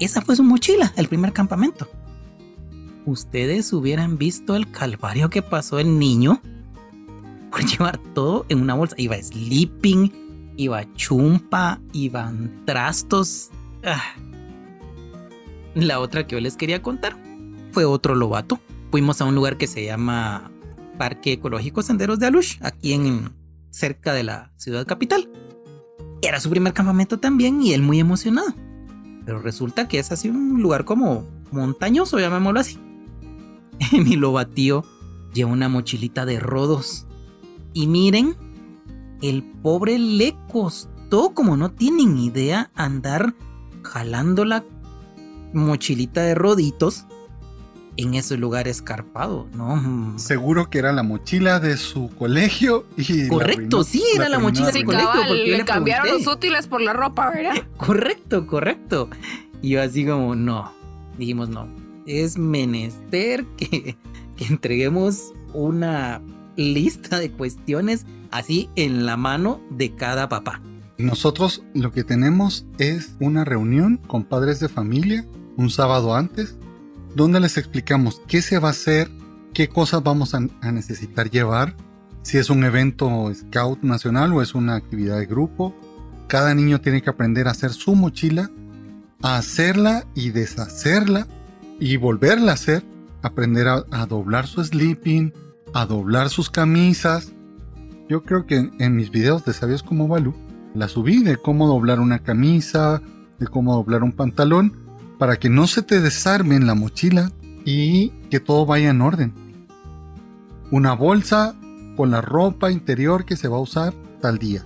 [0.01, 1.89] esa fue su mochila, el primer campamento.
[3.07, 6.43] Ustedes hubieran visto el calvario que pasó el niño
[7.51, 8.97] por llevar todo en una bolsa.
[8.99, 10.13] Iba sleeping,
[10.59, 13.49] iba chumpa, iban trastos.
[13.83, 14.15] Ah.
[15.75, 17.17] La otra que yo les quería contar
[17.73, 20.51] fue otro lobato fuimos a un lugar que se llama
[20.97, 23.31] Parque Ecológico Senderos de Alush, aquí en
[23.71, 25.29] cerca de la ciudad capital.
[26.23, 28.55] Era su primer campamento también y él muy emocionado.
[29.25, 32.79] Pero resulta que es así un lugar como montañoso, llamémoslo así.
[33.93, 34.85] Mi lobatío
[35.35, 37.07] lleva una mochilita de rodos.
[37.75, 38.37] Y miren,
[39.23, 43.35] el pobre le costó, como no tienen idea, andar
[43.83, 44.65] jalando la
[45.53, 47.07] mochilita de roditos
[47.97, 50.17] en ese lugar escarpado, ¿no?
[50.19, 54.85] Seguro que era la mochila de su colegio y Correcto, sí, era la, mochila de
[54.85, 57.55] colegio porque le cambiaron los útiles por la ropa, ¿verdad?
[57.77, 59.11] correcto, correcto.
[59.63, 60.73] Y yo así como, no,
[61.19, 61.69] dijimos no,
[62.07, 63.97] es menester que,
[64.37, 66.23] que entreguemos una
[66.59, 70.61] lista de cuestiones así en la mano de cada papá.
[70.99, 75.25] Nosotros lo que tenemos es una reunión con padres de familia
[75.57, 76.57] un sábado antes
[77.15, 79.11] donde les explicamos qué se va a hacer,
[79.53, 80.41] qué cosas vamos a,
[80.71, 81.75] necesitar llevar,
[82.23, 85.75] si es un evento scout nacional o es una actividad de grupo.
[86.29, 88.51] Cada niño tiene que aprender a hacer su mochila,
[89.23, 91.27] a hacerla y deshacerla
[91.81, 92.85] y volverla a hacer,
[93.23, 95.33] aprender a, doblar su sleeping,
[95.75, 97.33] a doblar sus camisas.
[98.09, 100.35] Yo creo que en, mis videos de Sabios como Balú
[100.75, 103.03] la subí de cómo doblar una camisa,
[103.39, 104.75] de cómo doblar un pantalón
[105.19, 107.33] para que no se te desarme en la mochila
[107.65, 109.35] y que todo vaya en orden.
[110.71, 111.55] Una bolsa
[111.97, 114.65] con la ropa interior que se va a usar tal día.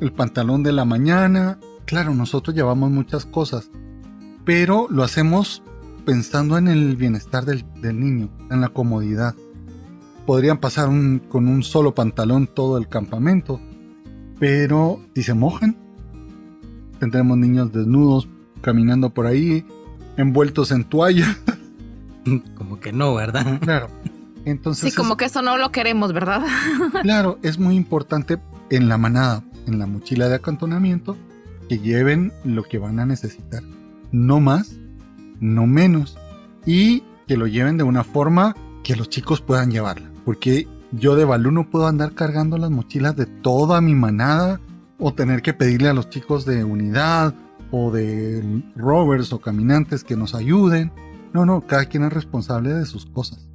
[0.00, 1.58] El pantalón de la mañana.
[1.84, 3.70] Claro, nosotros llevamos muchas cosas,
[4.44, 5.62] pero lo hacemos
[6.04, 9.34] pensando en el bienestar del, niño, en la comodidad.
[10.26, 10.88] Podrían pasar
[11.28, 13.60] con un solo pantalón todo el campamento,
[14.38, 15.76] pero si se mojan,
[17.00, 18.28] tendremos niños desnudos
[18.60, 19.66] caminando por ahí,
[20.16, 21.36] envueltos en toalla.
[22.54, 23.58] Como que no, ¿verdad?
[23.60, 23.88] Claro.
[24.44, 24.90] Entonces.
[24.90, 26.42] Sí, como que eso no lo queremos, ¿verdad?
[27.02, 28.38] Claro, es muy importante
[28.70, 31.16] en la manada, en la mochila de acantonamiento,
[31.68, 33.62] que lleven lo que van a necesitar.
[34.12, 34.76] No más,
[35.40, 36.16] no menos.
[36.66, 40.11] Y que lo lleven de una forma que los chicos puedan llevarla.
[40.24, 44.60] Porque yo de Balú no puedo andar cargando las mochilas de toda mi manada
[44.98, 47.34] o tener que pedirle a los chicos de unidad
[47.70, 50.92] o de rovers o caminantes que nos ayuden.
[51.32, 53.48] No, no, cada quien es responsable de sus cosas.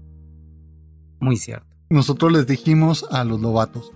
[1.20, 1.68] Muy cierto.
[1.90, 3.92] Nosotros les dijimos a los lobatos,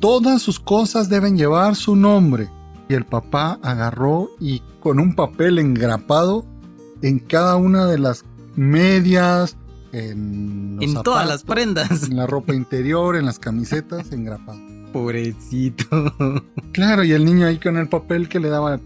[0.00, 2.50] todas sus cosas deben llevar su nombre.
[2.88, 6.44] Y el papá agarró y con un papel engrapado
[7.02, 8.24] en cada una de las
[8.54, 9.56] medias,
[9.96, 14.58] en, en todas las prendas, en la ropa interior, en las camisetas, engrapado.
[14.92, 16.14] Pobrecito.
[16.72, 18.80] Claro, y el niño ahí con el papel que le daba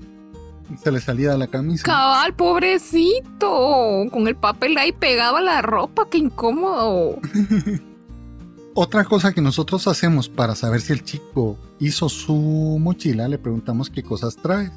[0.83, 1.83] se le salía de la camisa.
[1.85, 4.07] Cabal, pobrecito.
[4.11, 7.19] Con el papel ahí pegado a la ropa, qué incómodo.
[8.75, 13.91] Otra cosa que nosotros hacemos para saber si el chico hizo su mochila, le preguntamos
[13.91, 14.71] qué cosas trae.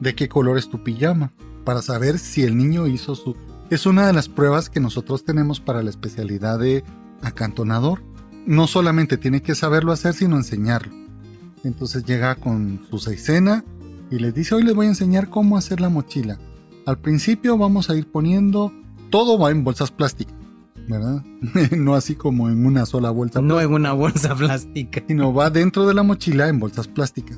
[0.00, 1.32] de qué color es tu pijama,
[1.64, 3.36] para saber si el niño hizo su...
[3.70, 6.84] Es una de las pruebas que nosotros tenemos para la especialidad de
[7.20, 8.02] acantonador.
[8.46, 10.94] No solamente tiene que saberlo hacer, sino enseñarlo.
[11.64, 13.64] Entonces llega con su seisena
[14.10, 16.38] y les dice, hoy les voy a enseñar cómo hacer la mochila.
[16.86, 18.72] Al principio vamos a ir poniendo,
[19.10, 20.34] todo va en bolsas plásticas,
[20.88, 21.22] ¿verdad?
[21.76, 23.42] no así como en una sola bolsa.
[23.42, 25.02] No en una bolsa plástica.
[25.06, 27.36] Sino va dentro de la mochila en bolsas plásticas.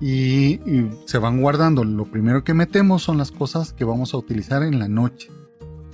[0.00, 1.84] Y, y, se van guardando.
[1.84, 5.30] Lo primero que metemos son las cosas que vamos a utilizar en la noche.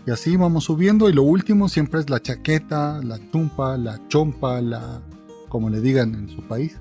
[0.09, 4.59] Y así vamos subiendo y lo último siempre es la chaqueta, la chumpa, la chompa,
[4.63, 5.03] la...
[5.51, 6.81] como le digan en su país.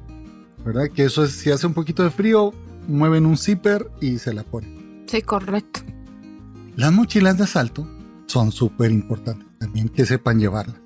[0.64, 0.86] ¿Verdad?
[0.96, 2.54] Que eso es, si hace un poquito de frío,
[2.88, 5.04] mueven un zipper y se la ponen.
[5.08, 5.82] Sí, correcto.
[6.78, 7.86] Las mochilas de asalto
[8.28, 10.78] son súper importantes también que sepan llevarlas.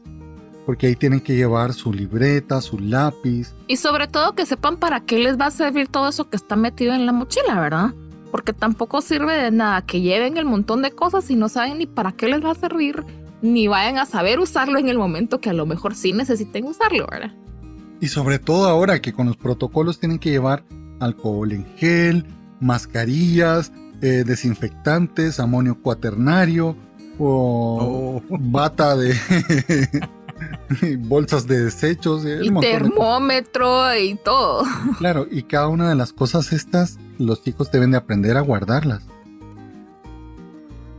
[0.66, 3.54] Porque ahí tienen que llevar su libreta, su lápiz.
[3.68, 6.56] Y sobre todo que sepan para qué les va a servir todo eso que está
[6.56, 7.94] metido en la mochila, ¿verdad?
[8.32, 11.86] Porque tampoco sirve de nada que lleven el montón de cosas y no saben ni
[11.86, 13.04] para qué les va a servir,
[13.42, 17.08] ni vayan a saber usarlo en el momento que a lo mejor sí necesiten usarlo,
[17.12, 17.34] ¿verdad?
[18.00, 20.64] Y sobre todo ahora que con los protocolos tienen que llevar
[21.00, 22.26] alcohol en gel,
[22.60, 23.72] mascarillas,
[24.02, 26.76] eh, desinfectantes, amonio cuaternario
[27.20, 28.24] o oh.
[28.40, 29.16] bata de
[31.00, 32.24] bolsas de desechos.
[32.26, 34.64] Y termómetro y todo.
[34.98, 39.03] Claro, y cada una de las cosas estas los chicos deben de aprender a guardarlas.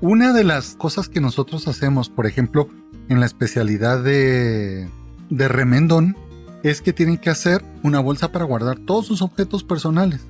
[0.00, 2.68] Una de las cosas que nosotros hacemos, por ejemplo,
[3.08, 4.88] en la especialidad de,
[5.30, 6.16] de remendón,
[6.62, 10.20] es que tienen que hacer una bolsa para guardar todos sus objetos personales.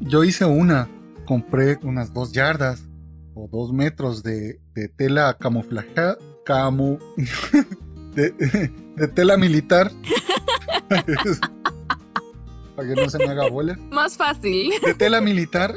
[0.00, 0.88] Yo hice una,
[1.26, 2.84] compré unas dos yardas
[3.34, 4.60] o dos metros de,
[4.96, 6.98] tela camuflajada, camu,
[8.14, 9.90] de, tela militar.
[12.74, 13.78] para que no se me haga bola.
[13.90, 14.72] Más fácil.
[14.84, 15.74] De tela militar.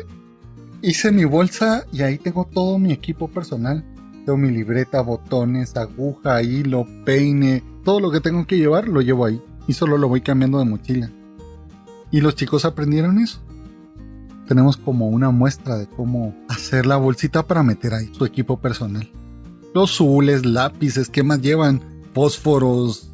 [0.81, 3.83] Hice mi bolsa y ahí tengo todo mi equipo personal.
[4.25, 7.63] Tengo mi libreta, botones, aguja, hilo, peine.
[7.83, 10.65] Todo lo que tengo que llevar lo llevo ahí y solo lo voy cambiando de
[10.65, 11.11] mochila.
[12.11, 13.39] Y los chicos aprendieron eso.
[14.47, 19.09] Tenemos como una muestra de cómo hacer la bolsita para meter ahí su equipo personal.
[19.73, 21.81] Los zules, lápices, ¿qué más llevan?
[22.13, 23.11] Fósforos.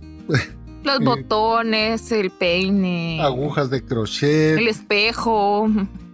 [0.83, 3.21] Los eh, botones, el peine.
[3.21, 4.57] Agujas de crochet.
[4.57, 5.69] El espejo.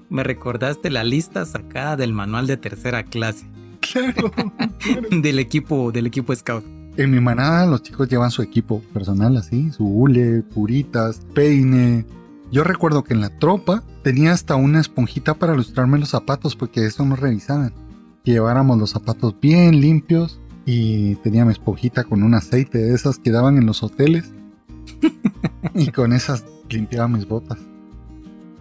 [0.09, 3.45] Me recordaste la lista sacada del manual de tercera clase.
[3.80, 4.32] Claro.
[5.11, 6.63] del equipo, del equipo scout.
[6.97, 12.05] En mi manada los chicos llevan su equipo personal así, su hule, puritas, peine.
[12.51, 16.86] Yo recuerdo que en la tropa tenía hasta una esponjita para ilustrarme los zapatos porque
[16.86, 17.74] eso no revisaban.
[18.24, 23.20] Que lleváramos los zapatos bien limpios y tenía mi esponjita con un aceite de esas
[23.20, 24.34] que daban en los hoteles.
[25.73, 27.59] y con esas limpiaba mis botas.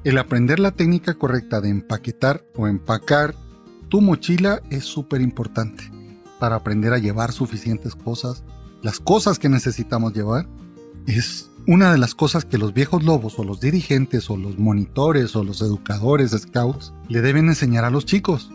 [0.04, 3.34] El aprender la técnica correcta de empaquetar o empacar
[3.88, 5.90] tu mochila es súper importante
[6.38, 8.44] para aprender a llevar suficientes cosas,
[8.82, 10.48] las cosas que necesitamos llevar,
[11.06, 15.34] es una de las cosas que los viejos lobos o los dirigentes o los monitores
[15.34, 18.50] o los educadores scouts le deben enseñar a los chicos.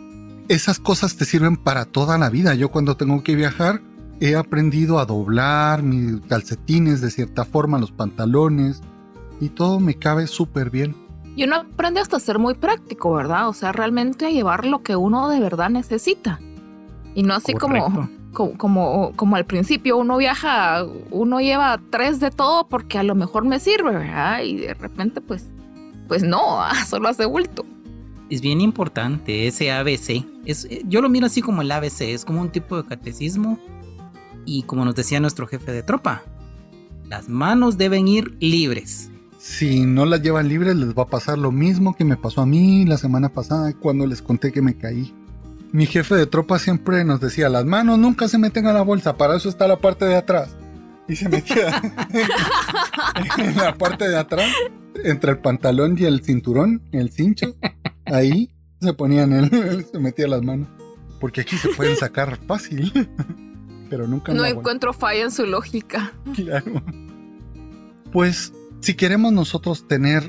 [0.47, 2.55] Esas cosas te sirven para toda la vida.
[2.55, 3.81] Yo cuando tengo que viajar
[4.21, 8.81] he aprendido a doblar mis calcetines de cierta forma, los pantalones
[9.41, 10.95] y todo me cabe súper bien.
[11.35, 13.49] Y uno aprende hasta a ser muy práctico, ¿verdad?
[13.49, 16.39] O sea, realmente a llevar lo que uno de verdad necesita.
[17.15, 22.69] Y no así como, como, como, al principio uno viaja, uno lleva tres de todo
[22.69, 24.43] porque a lo mejor me sirve, ¿verdad?
[24.43, 25.49] Y de repente pues,
[26.07, 27.65] pues no, ah, solo hace bulto.
[28.29, 30.25] Es bien importante ese ABC.
[30.45, 33.57] Es, yo lo miro así como el ABC, es como un tipo de catecismo.
[34.45, 36.23] Y como nos decía nuestro jefe de tropa,
[37.07, 39.09] las manos deben ir libres.
[39.37, 42.45] Si no las llevan libres les va a pasar lo mismo que me pasó a
[42.45, 45.13] mí la semana pasada cuando les conté que me caí
[45.71, 49.17] mi jefe de tropa siempre nos decía, las manos nunca se meten a la bolsa,
[49.17, 50.55] para eso está la parte de atrás.
[51.07, 51.81] Y se metía
[53.37, 54.51] en la parte de atrás,
[55.03, 57.55] entre el pantalón y el cinturón, el cincho,
[58.05, 60.67] ahí se ponían, él, se metía las manos.
[61.19, 62.91] Porque aquí se pueden sacar fácil,
[63.91, 64.33] pero nunca.
[64.33, 66.13] No encuentro falla en su lógica.
[66.33, 66.81] Claro.
[68.13, 70.23] Pues si queremos nosotros tener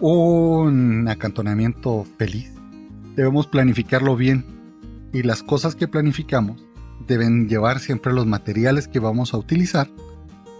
[0.00, 2.52] un acantonamiento feliz,
[3.16, 4.46] debemos planificarlo bien
[5.12, 6.64] y las cosas que planificamos
[7.06, 9.88] deben llevar siempre los materiales que vamos a utilizar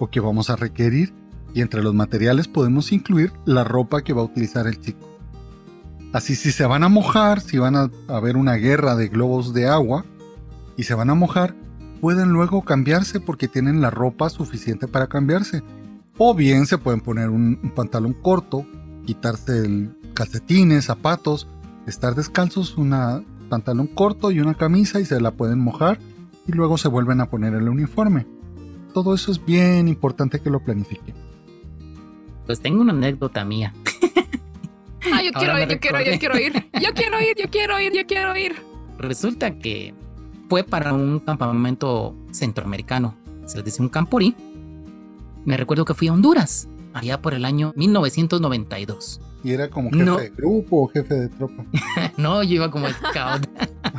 [0.01, 1.13] o que vamos a requerir
[1.55, 5.09] y entre los materiales podemos incluir la ropa que va a utilizar el chico.
[6.13, 9.67] Así si se van a mojar, si van a haber una guerra de globos de
[9.69, 10.05] agua
[10.77, 11.55] y se van a mojar,
[12.05, 15.63] pueden luego cambiarse porque tienen la ropa suficiente para cambiarse.
[16.19, 18.67] O bien se pueden poner un, pantalón corto,
[19.07, 21.49] quitarse el calcetines, zapatos
[21.87, 25.99] estar descalzos, una pantalón corto y una camisa y se la pueden mojar
[26.47, 28.27] y luego se vuelven a poner el uniforme.
[28.93, 31.15] Todo eso es bien importante que lo planifiquen.
[32.45, 33.73] Pues tengo una anécdota mía.
[35.13, 36.53] Ah, yo quiero ir, yo quiero ir, yo quiero ir.
[36.81, 38.57] Yo quiero ir, yo quiero ir, yo quiero ir.
[38.99, 39.95] Resulta que
[40.55, 43.17] fue para un campamento centroamericano.
[43.45, 44.37] Se les dice un camporí.
[45.45, 49.21] Me recuerdo que fui a Honduras, allá por el año 1992.
[49.43, 51.65] ¿Y era como jefe de grupo o jefe de tropa?
[52.17, 53.49] no, yo iba como scout.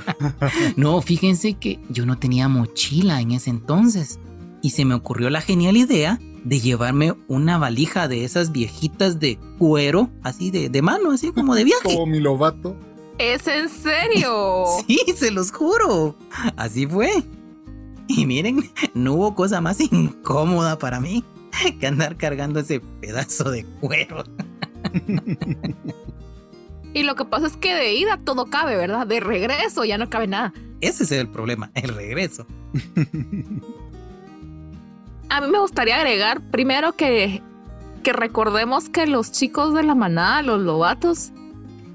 [0.77, 4.17] no, fíjense que yo no tenía mochila en ese entonces.
[4.61, 9.37] Y se me ocurrió la genial idea de llevarme una valija de esas viejitas de
[9.57, 11.83] cuero, así de, de mano, así como de viaje.
[11.95, 12.77] Como mi lobato.
[13.17, 14.65] ¿Es en serio?
[14.87, 16.15] sí, se los juro.
[16.57, 17.11] Así fue.
[18.07, 21.23] Y miren, no hubo cosa más incómoda para mí
[21.79, 24.23] que andar cargando ese pedazo de cuero.
[26.93, 29.07] y lo que pasa es que de ida todo cabe, ¿verdad?
[29.07, 30.53] De regreso ya no cabe nada.
[30.81, 32.45] Ese es el problema, el regreso.
[35.29, 37.41] A mí me gustaría agregar primero que,
[38.03, 41.31] que recordemos que los chicos de la manada, los lobatos,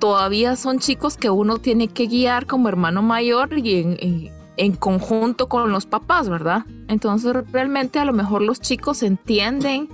[0.01, 5.71] todavía son chicos que uno tiene que guiar como hermano mayor y en, conjunto con
[5.71, 6.65] los papás, ¿verdad?
[6.89, 9.89] Entonces realmente a lo mejor los chicos entienden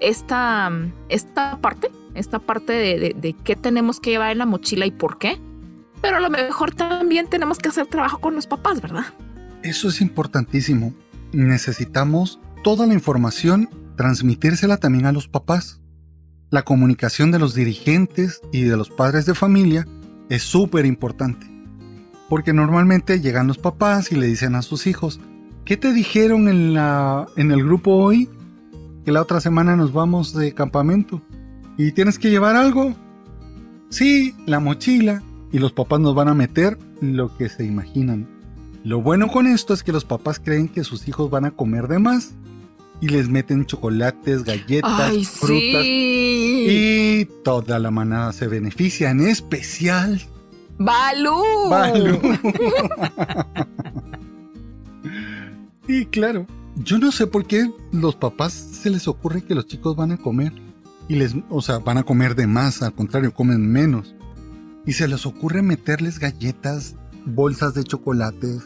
[0.00, 0.70] esta,
[1.08, 5.18] esta parte, esta parte de, de, qué tenemos que llevar en la mochila y por
[5.18, 5.40] qué.
[6.02, 9.06] Pero a lo mejor también tenemos que hacer trabajo con los papás, ¿verdad?
[9.62, 10.92] Eso es importantísimo.
[11.32, 15.81] Necesitamos toda la información, transmitírsela también a los papás.
[16.52, 19.88] La comunicación de los dirigentes y de los padres de familia
[20.28, 21.46] es súper importante.
[22.28, 25.18] Porque normalmente llegan los papás y le dicen a sus hijos,
[25.64, 28.28] ¿qué te dijeron en, la, en el grupo hoy?
[29.02, 31.22] Que la otra semana nos vamos de campamento.
[31.78, 32.94] ¿Y tienes que llevar algo?
[33.88, 35.22] Sí, la mochila.
[35.52, 38.28] Y los papás nos van a meter lo que se imaginan.
[38.84, 41.88] Lo bueno con esto es que los papás creen que sus hijos van a comer
[41.88, 42.34] de más
[43.02, 45.84] y les meten chocolates, galletas, frutas.
[45.84, 50.22] Y toda la manada se beneficia, en especial.
[50.78, 51.68] ¡Balú!
[51.68, 52.20] ¡Balú!
[55.88, 56.46] y claro,
[56.76, 60.16] yo no sé por qué los papás se les ocurre que los chicos van a
[60.16, 60.52] comer.
[61.08, 64.14] Y les, o sea, van a comer de más, al contrario, comen menos.
[64.86, 66.94] Y se les ocurre meterles galletas,
[67.26, 68.62] bolsas de chocolates.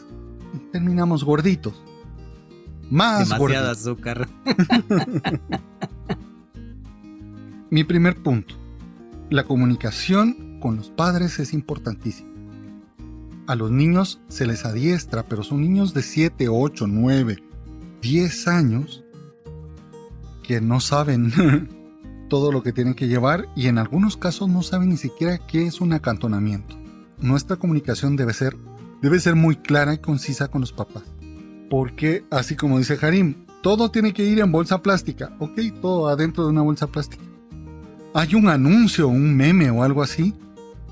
[0.53, 1.81] Y terminamos gorditos.
[2.89, 4.27] Más Demasiada azúcar.
[7.69, 8.55] Mi primer punto.
[9.29, 12.29] La comunicación con los padres es importantísima.
[13.45, 17.43] A los niños se les adiestra, pero son niños de 7, 8, 9,
[18.01, 19.03] 10 años
[20.43, 21.69] que no saben
[22.29, 25.65] todo lo que tienen que llevar y en algunos casos no saben ni siquiera qué
[25.65, 26.77] es un acantonamiento.
[27.19, 28.55] Nuestra comunicación debe ser,
[29.01, 31.03] debe ser muy clara y concisa con los papás
[31.69, 35.35] porque así como dice Harim, todo tiene que ir en bolsa plástica.
[35.39, 37.23] Ok, todo adentro de una bolsa plástica.
[38.13, 40.33] Hay un anuncio, un meme o algo así,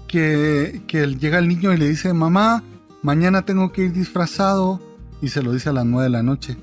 [0.07, 2.63] que, que llega el niño y le dice, mamá,
[3.01, 4.81] mañana tengo que ir disfrazado.
[5.21, 6.57] Y se lo dice a las 9 de la noche.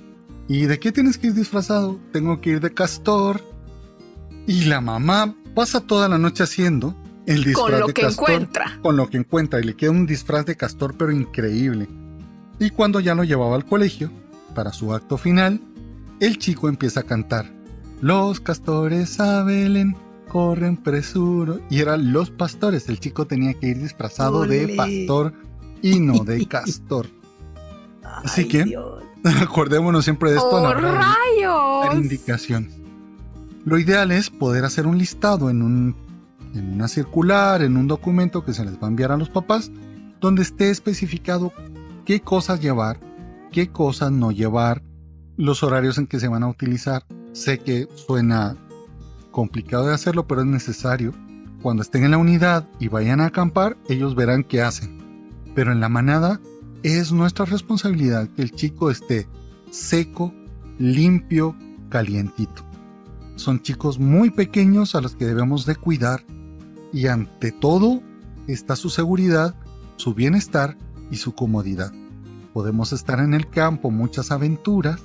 [0.48, 1.98] ¿Y de qué tienes que ir disfrazado?
[2.12, 3.40] Tengo que ir de castor.
[4.46, 6.94] Y la mamá pasa toda la noche haciendo
[7.26, 8.78] el disfraz con lo que encuentra.
[8.82, 9.60] Con lo que encuentra.
[9.60, 11.88] Y le queda un disfraz de castor, pero increíble.
[12.62, 14.08] Y cuando ya lo llevaba al colegio,
[14.54, 15.60] para su acto final,
[16.20, 17.52] el chico empieza a cantar.
[18.00, 19.96] Los castores a Belén
[20.28, 21.58] corren presuro.
[21.70, 22.88] Y eran los pastores.
[22.88, 25.32] El chico tenía que ir disfrazado de pastor
[25.82, 27.08] y no de castor.
[28.04, 28.78] Así que,
[29.40, 30.50] acordémonos siempre de esto.
[30.52, 31.94] ¡Oh, rayos!
[31.96, 32.76] indicaciones.
[33.64, 35.96] Lo ideal es poder hacer un listado en, un,
[36.54, 39.72] en una circular, en un documento que se les va a enviar a los papás,
[40.20, 41.52] donde esté especificado
[42.04, 43.00] qué cosas llevar,
[43.50, 44.82] qué cosas no llevar,
[45.36, 47.04] los horarios en que se van a utilizar.
[47.32, 48.56] Sé que suena
[49.30, 51.12] complicado de hacerlo, pero es necesario.
[51.62, 54.98] Cuando estén en la unidad y vayan a acampar, ellos verán qué hacen.
[55.54, 56.40] Pero en la manada
[56.82, 59.28] es nuestra responsabilidad que el chico esté
[59.70, 60.34] seco,
[60.78, 61.56] limpio,
[61.88, 62.64] calientito.
[63.36, 66.24] Son chicos muy pequeños a los que debemos de cuidar
[66.92, 68.02] y ante todo
[68.46, 69.54] está su seguridad,
[69.96, 70.76] su bienestar
[71.12, 71.92] y su comodidad.
[72.52, 75.00] Podemos estar en el campo muchas aventuras,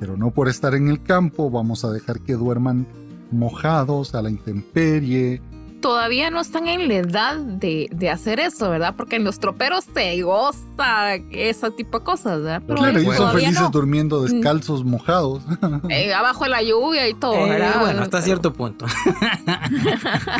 [0.00, 2.86] pero no por estar en el campo vamos a dejar que duerman
[3.30, 5.40] mojados a la intemperie.
[5.80, 8.94] Todavía no están en la edad de, hacer eso, ¿verdad?
[8.96, 12.62] Porque en los troperos se goza ese tipo de cosas, ¿verdad?
[12.66, 14.24] Pero claro, ellos son felices durmiendo mm.
[14.24, 15.42] descalzos, mojados.
[15.90, 18.86] Eh, abajo de la lluvia y todo, eh, Bueno, hasta cierto punto.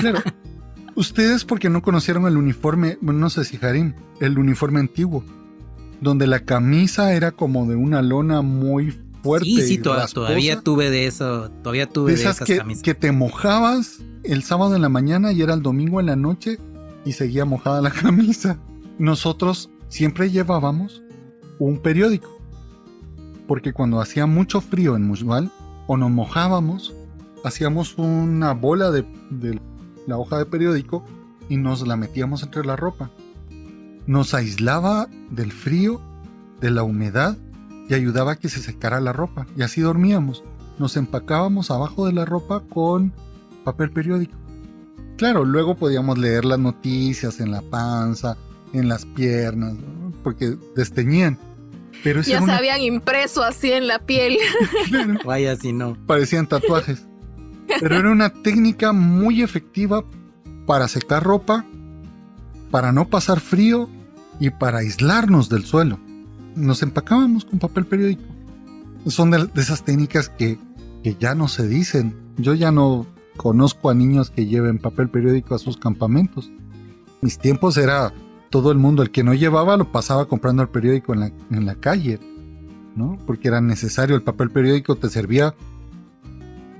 [0.00, 0.22] claro,
[0.96, 5.22] Ustedes porque no conocieron el uniforme, bueno, no sé si Harim, el uniforme antiguo,
[6.00, 9.46] donde la camisa era como de una lona muy fuerte.
[9.46, 12.82] Sí, sí, y todavía tuve de eso, todavía tuve De de, esas esas que, camisas.
[12.82, 16.58] que te mojabas el sábado en la mañana y era el domingo en la noche
[17.04, 18.58] y seguía mojada la camisa.
[18.98, 21.02] Nosotros siempre llevábamos
[21.58, 22.34] un periódico.
[23.46, 25.52] Porque cuando hacía mucho frío en Mushbal
[25.86, 26.94] o nos mojábamos,
[27.44, 29.60] hacíamos una bola de, de
[30.06, 31.04] la hoja de periódico
[31.48, 33.10] y nos la metíamos entre la ropa.
[34.06, 36.00] Nos aislaba del frío,
[36.60, 37.36] de la humedad
[37.88, 39.46] y ayudaba a que se secara la ropa.
[39.56, 40.42] Y así dormíamos
[40.78, 43.14] nos empacábamos abajo de la ropa con
[43.64, 44.36] papel periódico.
[45.16, 48.36] Claro, luego podíamos leer las noticias en la panza,
[48.74, 50.12] en las piernas, ¿no?
[50.22, 51.38] porque desteñían.
[52.04, 54.36] Pero Ya se una- habían impreso así en la piel.
[54.90, 55.96] claro, Vaya si no.
[56.06, 57.06] parecían tatuajes.
[57.80, 60.04] Pero era una técnica muy efectiva
[60.66, 61.64] para secar ropa,
[62.70, 63.88] para no pasar frío
[64.40, 65.98] y para aislarnos del suelo.
[66.54, 68.22] Nos empacábamos con papel periódico.
[69.06, 70.58] Son de, esas técnicas que,
[71.02, 72.16] que ya no se dicen.
[72.36, 73.06] Yo ya no
[73.36, 76.50] conozco a niños que lleven papel periódico a sus campamentos.
[77.20, 78.12] Mis tiempos era
[78.50, 81.66] todo el mundo, el que no llevaba lo pasaba comprando el periódico en la, en
[81.66, 82.18] la calle,
[82.94, 83.18] ¿no?
[83.26, 85.54] Porque era necesario, el papel periódico te servía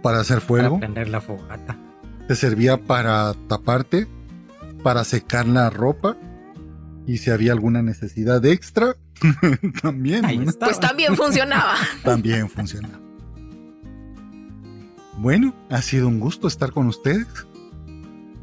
[0.07, 1.77] para hacer Para fuego, prender la fogata.
[2.29, 4.07] te servía para taparte,
[4.85, 6.17] para secar la ropa
[7.09, 8.95] y si había alguna necesidad extra,
[9.83, 10.49] también, Ahí ¿no?
[10.49, 10.71] estaba.
[10.71, 11.75] Pues también funcionaba.
[12.05, 13.01] también funcionaba.
[15.19, 17.27] Bueno, ha sido un gusto estar con ustedes.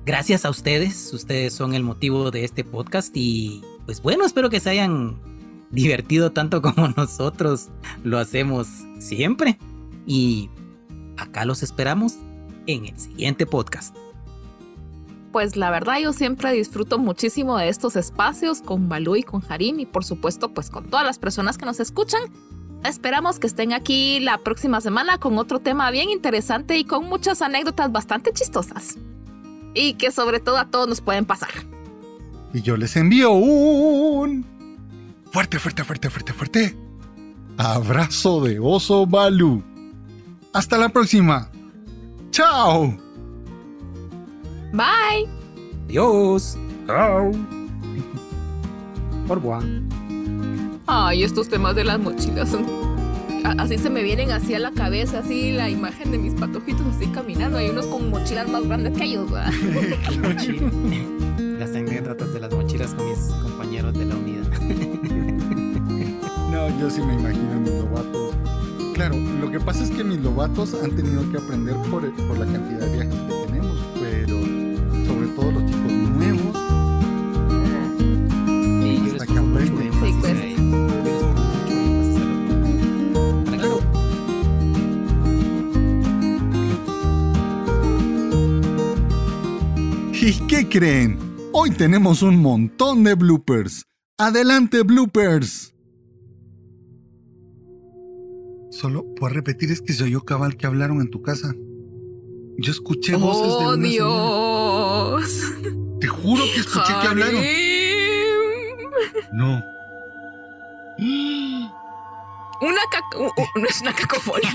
[0.06, 4.60] Gracias a ustedes, ustedes son el motivo de este podcast y pues bueno, espero que
[4.60, 5.16] se hayan
[5.72, 7.70] divertido tanto como nosotros
[8.04, 8.68] lo hacemos
[9.00, 9.58] siempre.
[10.06, 10.50] Y
[11.18, 12.16] acá los esperamos
[12.68, 13.96] en el siguiente podcast.
[15.32, 19.80] Pues la verdad yo siempre disfruto muchísimo de estos espacios con Balú y con Harim
[19.80, 22.22] y por supuesto pues con todas las personas que nos escuchan.
[22.84, 27.42] Esperamos que estén aquí la próxima semana con otro tema bien interesante y con muchas
[27.42, 28.98] anécdotas bastante chistosas.
[29.74, 31.50] Y que sobre todo a todos nos pueden pasar.
[32.54, 34.46] Y yo les envío un
[35.32, 36.78] fuerte, fuerte, fuerte, fuerte, fuerte
[37.58, 39.64] abrazo de oso Balú.
[40.54, 41.50] Hasta la próxima.
[42.30, 42.96] Chao.
[44.72, 45.28] Bye.
[45.86, 46.58] Adiós.
[46.86, 47.32] Chao.
[49.28, 49.64] Por revoir.
[50.86, 52.66] Ay, estos temas de las mochilas son...
[53.58, 57.08] Así se me vienen así a la cabeza, así la imagen de mis patojitos así
[57.08, 57.58] caminando.
[57.58, 59.52] Hay unos con mochilas más grandes que ellos, ¿verdad?
[61.60, 64.44] Las anécdotas de las mochilas con mis compañeros de la unidad.
[66.52, 68.33] No, yo sí me imagino a mis lobatos.
[68.94, 72.46] Claro, lo que pasa es que mis lobatos han tenido que aprender por, por la
[72.46, 74.40] cantidad de viajes que tenemos, pero
[75.08, 76.56] sobre todo los chicos nuevos.
[78.84, 79.88] Sí, yo les Hasta pongo que mucho aprenden.
[79.88, 80.34] énfasis pues.
[83.60, 83.80] Claro.
[90.14, 91.18] ¿Y qué creen?
[91.52, 93.86] Hoy tenemos un montón de bloopers.
[94.18, 95.73] Adelante, bloopers.
[98.80, 101.54] Solo puedo repetir es que se oyó cabal que hablaron en tu casa.
[102.58, 103.90] Yo escuché voces de ¡Oh, una señora.
[103.90, 105.42] Dios!
[106.00, 107.44] Te juro que escuché que hablaron.
[109.34, 109.62] No.
[112.62, 114.54] Una cac- u- u- no es una cacofonía.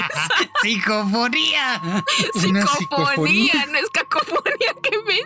[0.62, 1.80] ¡Psicofonía!
[1.82, 2.02] Una
[2.34, 3.66] psicofonía, psicofonía.
[3.70, 5.20] no es cacofonía que me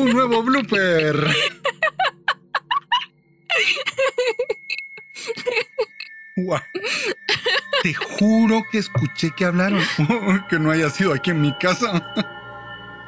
[0.00, 1.28] Un nuevo blooper.
[6.36, 6.60] Guau.
[7.82, 9.82] Te juro que escuché que hablaron.
[10.48, 12.14] que no haya sido aquí en mi casa.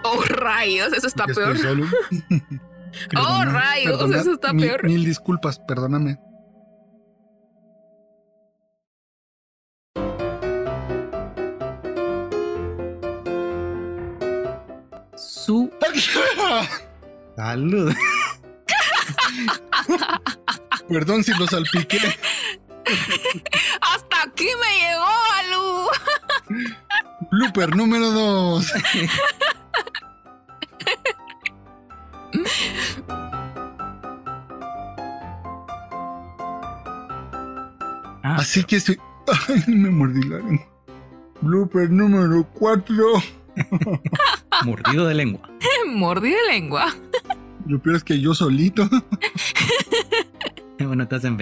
[0.05, 1.59] Oh, rayos, eso está peor.
[1.59, 1.87] solo.
[3.17, 4.85] Oh, rayos, perdona, eso está mil- peor.
[4.85, 6.19] Mil disculpas, perdóname.
[15.17, 15.71] Su
[17.37, 17.93] salud.
[20.89, 21.99] Perdón si lo salpiqué.
[23.81, 26.67] Hasta aquí me llegó, Alu.
[27.31, 28.73] Blooper número dos.
[38.23, 38.97] Ah, Así que si.
[39.49, 40.67] Ay, me mordí la lengua.
[41.41, 43.15] Blooper número cuatro.
[44.65, 45.49] mordido de lengua.
[45.87, 46.95] Mordí de lengua.
[47.67, 48.89] Lo peor es que yo solito.
[50.79, 51.29] bueno, te vas a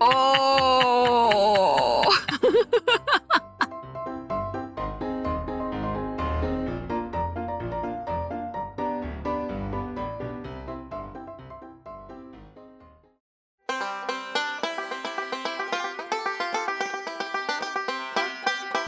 [0.00, 2.02] oh.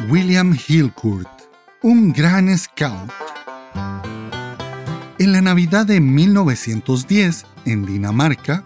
[0.09, 1.29] William Hillcourt,
[1.83, 3.22] un gran scout
[5.23, 8.64] en la Navidad de 1910, en Dinamarca,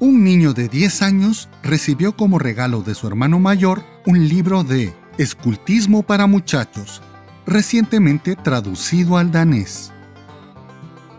[0.00, 4.92] un niño de 10 años recibió como regalo de su hermano mayor un libro de
[5.16, 7.02] Escultismo para muchachos,
[7.46, 9.92] recientemente traducido al danés.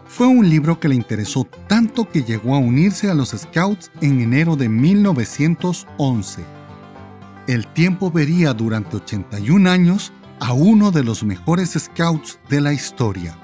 [0.05, 4.19] Fue un libro que le interesó tanto que llegó a unirse a los Scouts en
[4.19, 6.43] enero de 1911.
[7.47, 10.11] El tiempo vería durante 81 años
[10.41, 13.37] a uno de los mejores Scouts de la historia.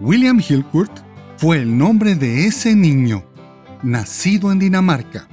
[0.00, 0.92] William Hillcourt
[1.38, 3.24] fue el nombre de ese niño,
[3.82, 5.26] nacido en Dinamarca.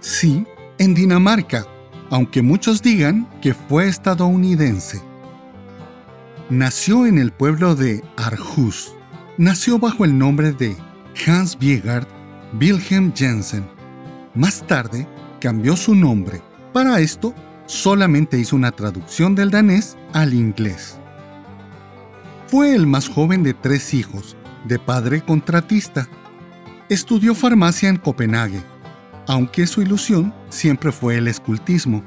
[0.00, 0.46] Sí,
[0.78, 1.66] en Dinamarca,
[2.10, 5.02] aunque muchos digan que fue estadounidense.
[6.48, 8.94] Nació en el pueblo de Aarhus,
[9.36, 10.76] nació bajo el nombre de
[11.26, 12.06] Hans Biegard
[12.60, 13.68] Wilhelm Jensen.
[14.34, 15.08] Más tarde
[15.40, 16.40] cambió su nombre.
[16.72, 17.34] Para esto,
[17.66, 20.98] solamente hizo una traducción del danés al inglés.
[22.46, 26.08] Fue el más joven de tres hijos, de padre contratista.
[26.88, 28.62] Estudió farmacia en Copenhague,
[29.26, 32.04] aunque su ilusión siempre fue el escultismo.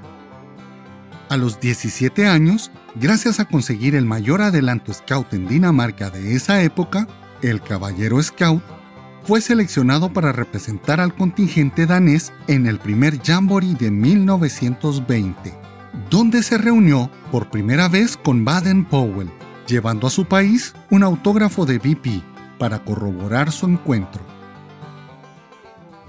[1.29, 6.61] A los 17 años, gracias a conseguir el mayor adelanto scout en Dinamarca de esa
[6.61, 7.07] época,
[7.41, 8.63] el Caballero Scout,
[9.23, 15.53] fue seleccionado para representar al contingente danés en el primer Jamboree de 1920,
[16.09, 19.29] donde se reunió por primera vez con Baden-Powell,
[19.67, 22.23] llevando a su país un autógrafo de BP
[22.57, 24.21] para corroborar su encuentro.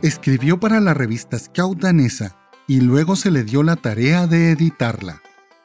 [0.00, 2.36] Escribió para la revista Scout danesa
[2.66, 5.20] y luego se le dio la tarea de editarla.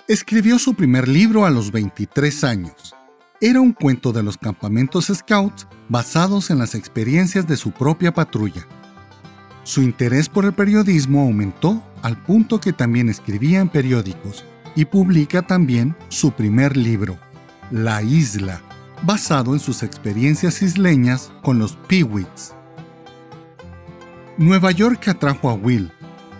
[0.08, 2.96] Escribió su primer libro a los 23 años.
[3.40, 8.66] Era un cuento de los campamentos scouts basados en las experiencias de su propia patrulla.
[9.64, 14.44] Su interés por el periodismo aumentó al punto que también escribía en periódicos
[14.76, 17.18] y publica también su primer libro,
[17.72, 18.62] La Isla,
[19.04, 22.54] basado en sus experiencias isleñas con los Peewits.
[24.38, 25.92] Nueva York atrajo a Will,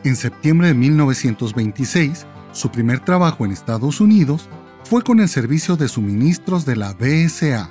[0.04, 4.50] en septiembre de 1926, su primer trabajo en Estados Unidos
[4.84, 7.70] fue con el servicio de suministros de la BSA.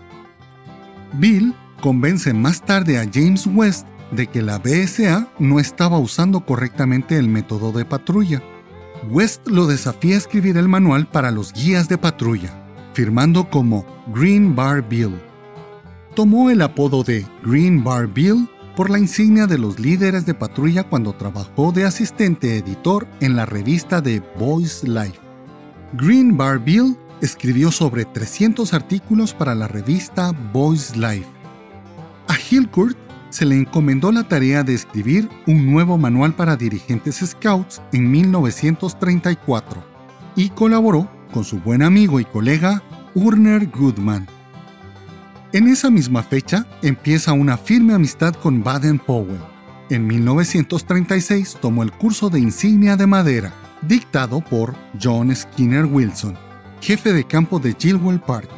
[1.15, 7.19] Bill convence más tarde a James West de que la BSA no estaba usando correctamente
[7.19, 8.43] el método de patrulla.
[9.11, 12.62] West lo desafía a escribir el manual para los guías de patrulla,
[12.93, 13.85] firmando como
[14.15, 15.21] Green Bar Bill.
[16.15, 20.85] Tomó el apodo de Green Bar Bill por la insignia de los líderes de patrulla
[20.85, 25.19] cuando trabajó de asistente editor en la revista de Boys Life.
[25.95, 31.29] Green Bar Bill escribió sobre 300 artículos para la revista Boys Life.
[32.29, 32.97] A Hillcourt
[33.31, 39.83] se le encomendó la tarea de escribir un nuevo manual para dirigentes scouts en 1934
[40.37, 42.83] y colaboró con su buen amigo y colega
[43.15, 44.29] Urner Goodman.
[45.53, 49.41] En esa misma fecha empieza una firme amistad con Baden-Powell.
[49.91, 53.53] En 1936 tomó el curso de insignia de madera,
[53.83, 56.39] dictado por John Skinner Wilson,
[56.81, 58.49] jefe de campo de Gilwell Park.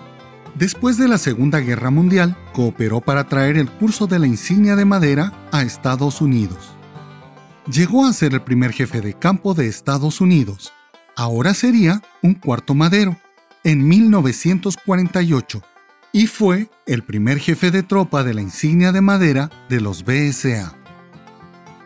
[0.54, 4.84] Después de la Segunda Guerra Mundial, cooperó para traer el curso de la insignia de
[4.84, 6.76] madera a Estados Unidos.
[7.66, 10.72] Llegó a ser el primer jefe de campo de Estados Unidos.
[11.16, 13.16] Ahora sería un cuarto madero,
[13.64, 15.62] en 1948
[16.10, 20.74] y fue el primer jefe de tropa de la insignia de madera de los BSA.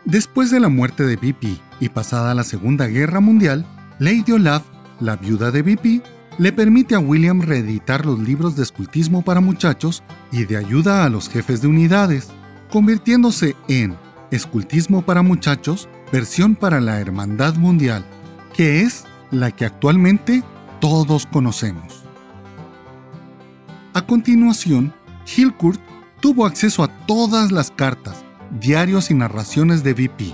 [0.05, 3.65] Después de la muerte de BP y pasada la Segunda Guerra Mundial,
[3.99, 4.63] Lady Olaf,
[5.01, 6.03] la viuda de BP,
[6.37, 11.09] le permite a William reeditar los libros de escultismo para muchachos y de ayuda a
[11.09, 12.29] los jefes de unidades,
[12.71, 13.97] convirtiéndose en
[14.31, 18.05] Escultismo para muchachos, versión para la Hermandad Mundial,
[18.53, 20.43] que es la que actualmente
[20.79, 22.03] todos conocemos.
[23.93, 24.93] A continuación,
[25.25, 25.79] Hillcourt
[26.21, 28.23] tuvo acceso a todas las cartas,
[28.59, 30.33] diarios y narraciones de VP,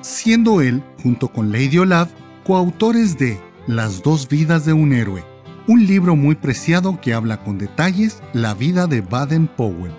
[0.00, 2.10] siendo él, junto con Lady Olaf,
[2.44, 5.24] coautores de Las dos vidas de un héroe,
[5.66, 9.92] un libro muy preciado que habla con detalles la vida de Baden-Powell.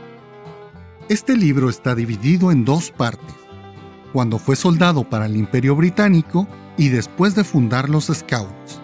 [1.10, 3.36] Este libro está dividido en dos partes,
[4.14, 6.48] cuando fue soldado para el Imperio Británico
[6.78, 8.82] y después de fundar los Scouts.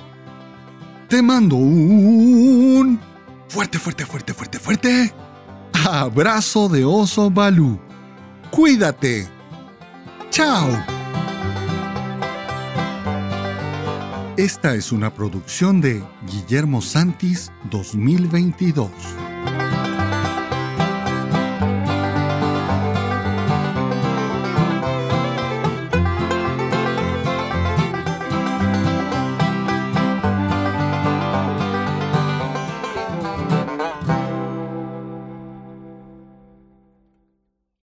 [1.08, 3.00] Te mando un
[3.48, 5.14] fuerte, fuerte, fuerte, fuerte, fuerte
[5.88, 7.80] abrazo de oso Balú.
[8.50, 9.28] Cuídate.
[10.30, 10.68] Chao.
[14.36, 18.90] Esta es una producción de Guillermo Santis 2022.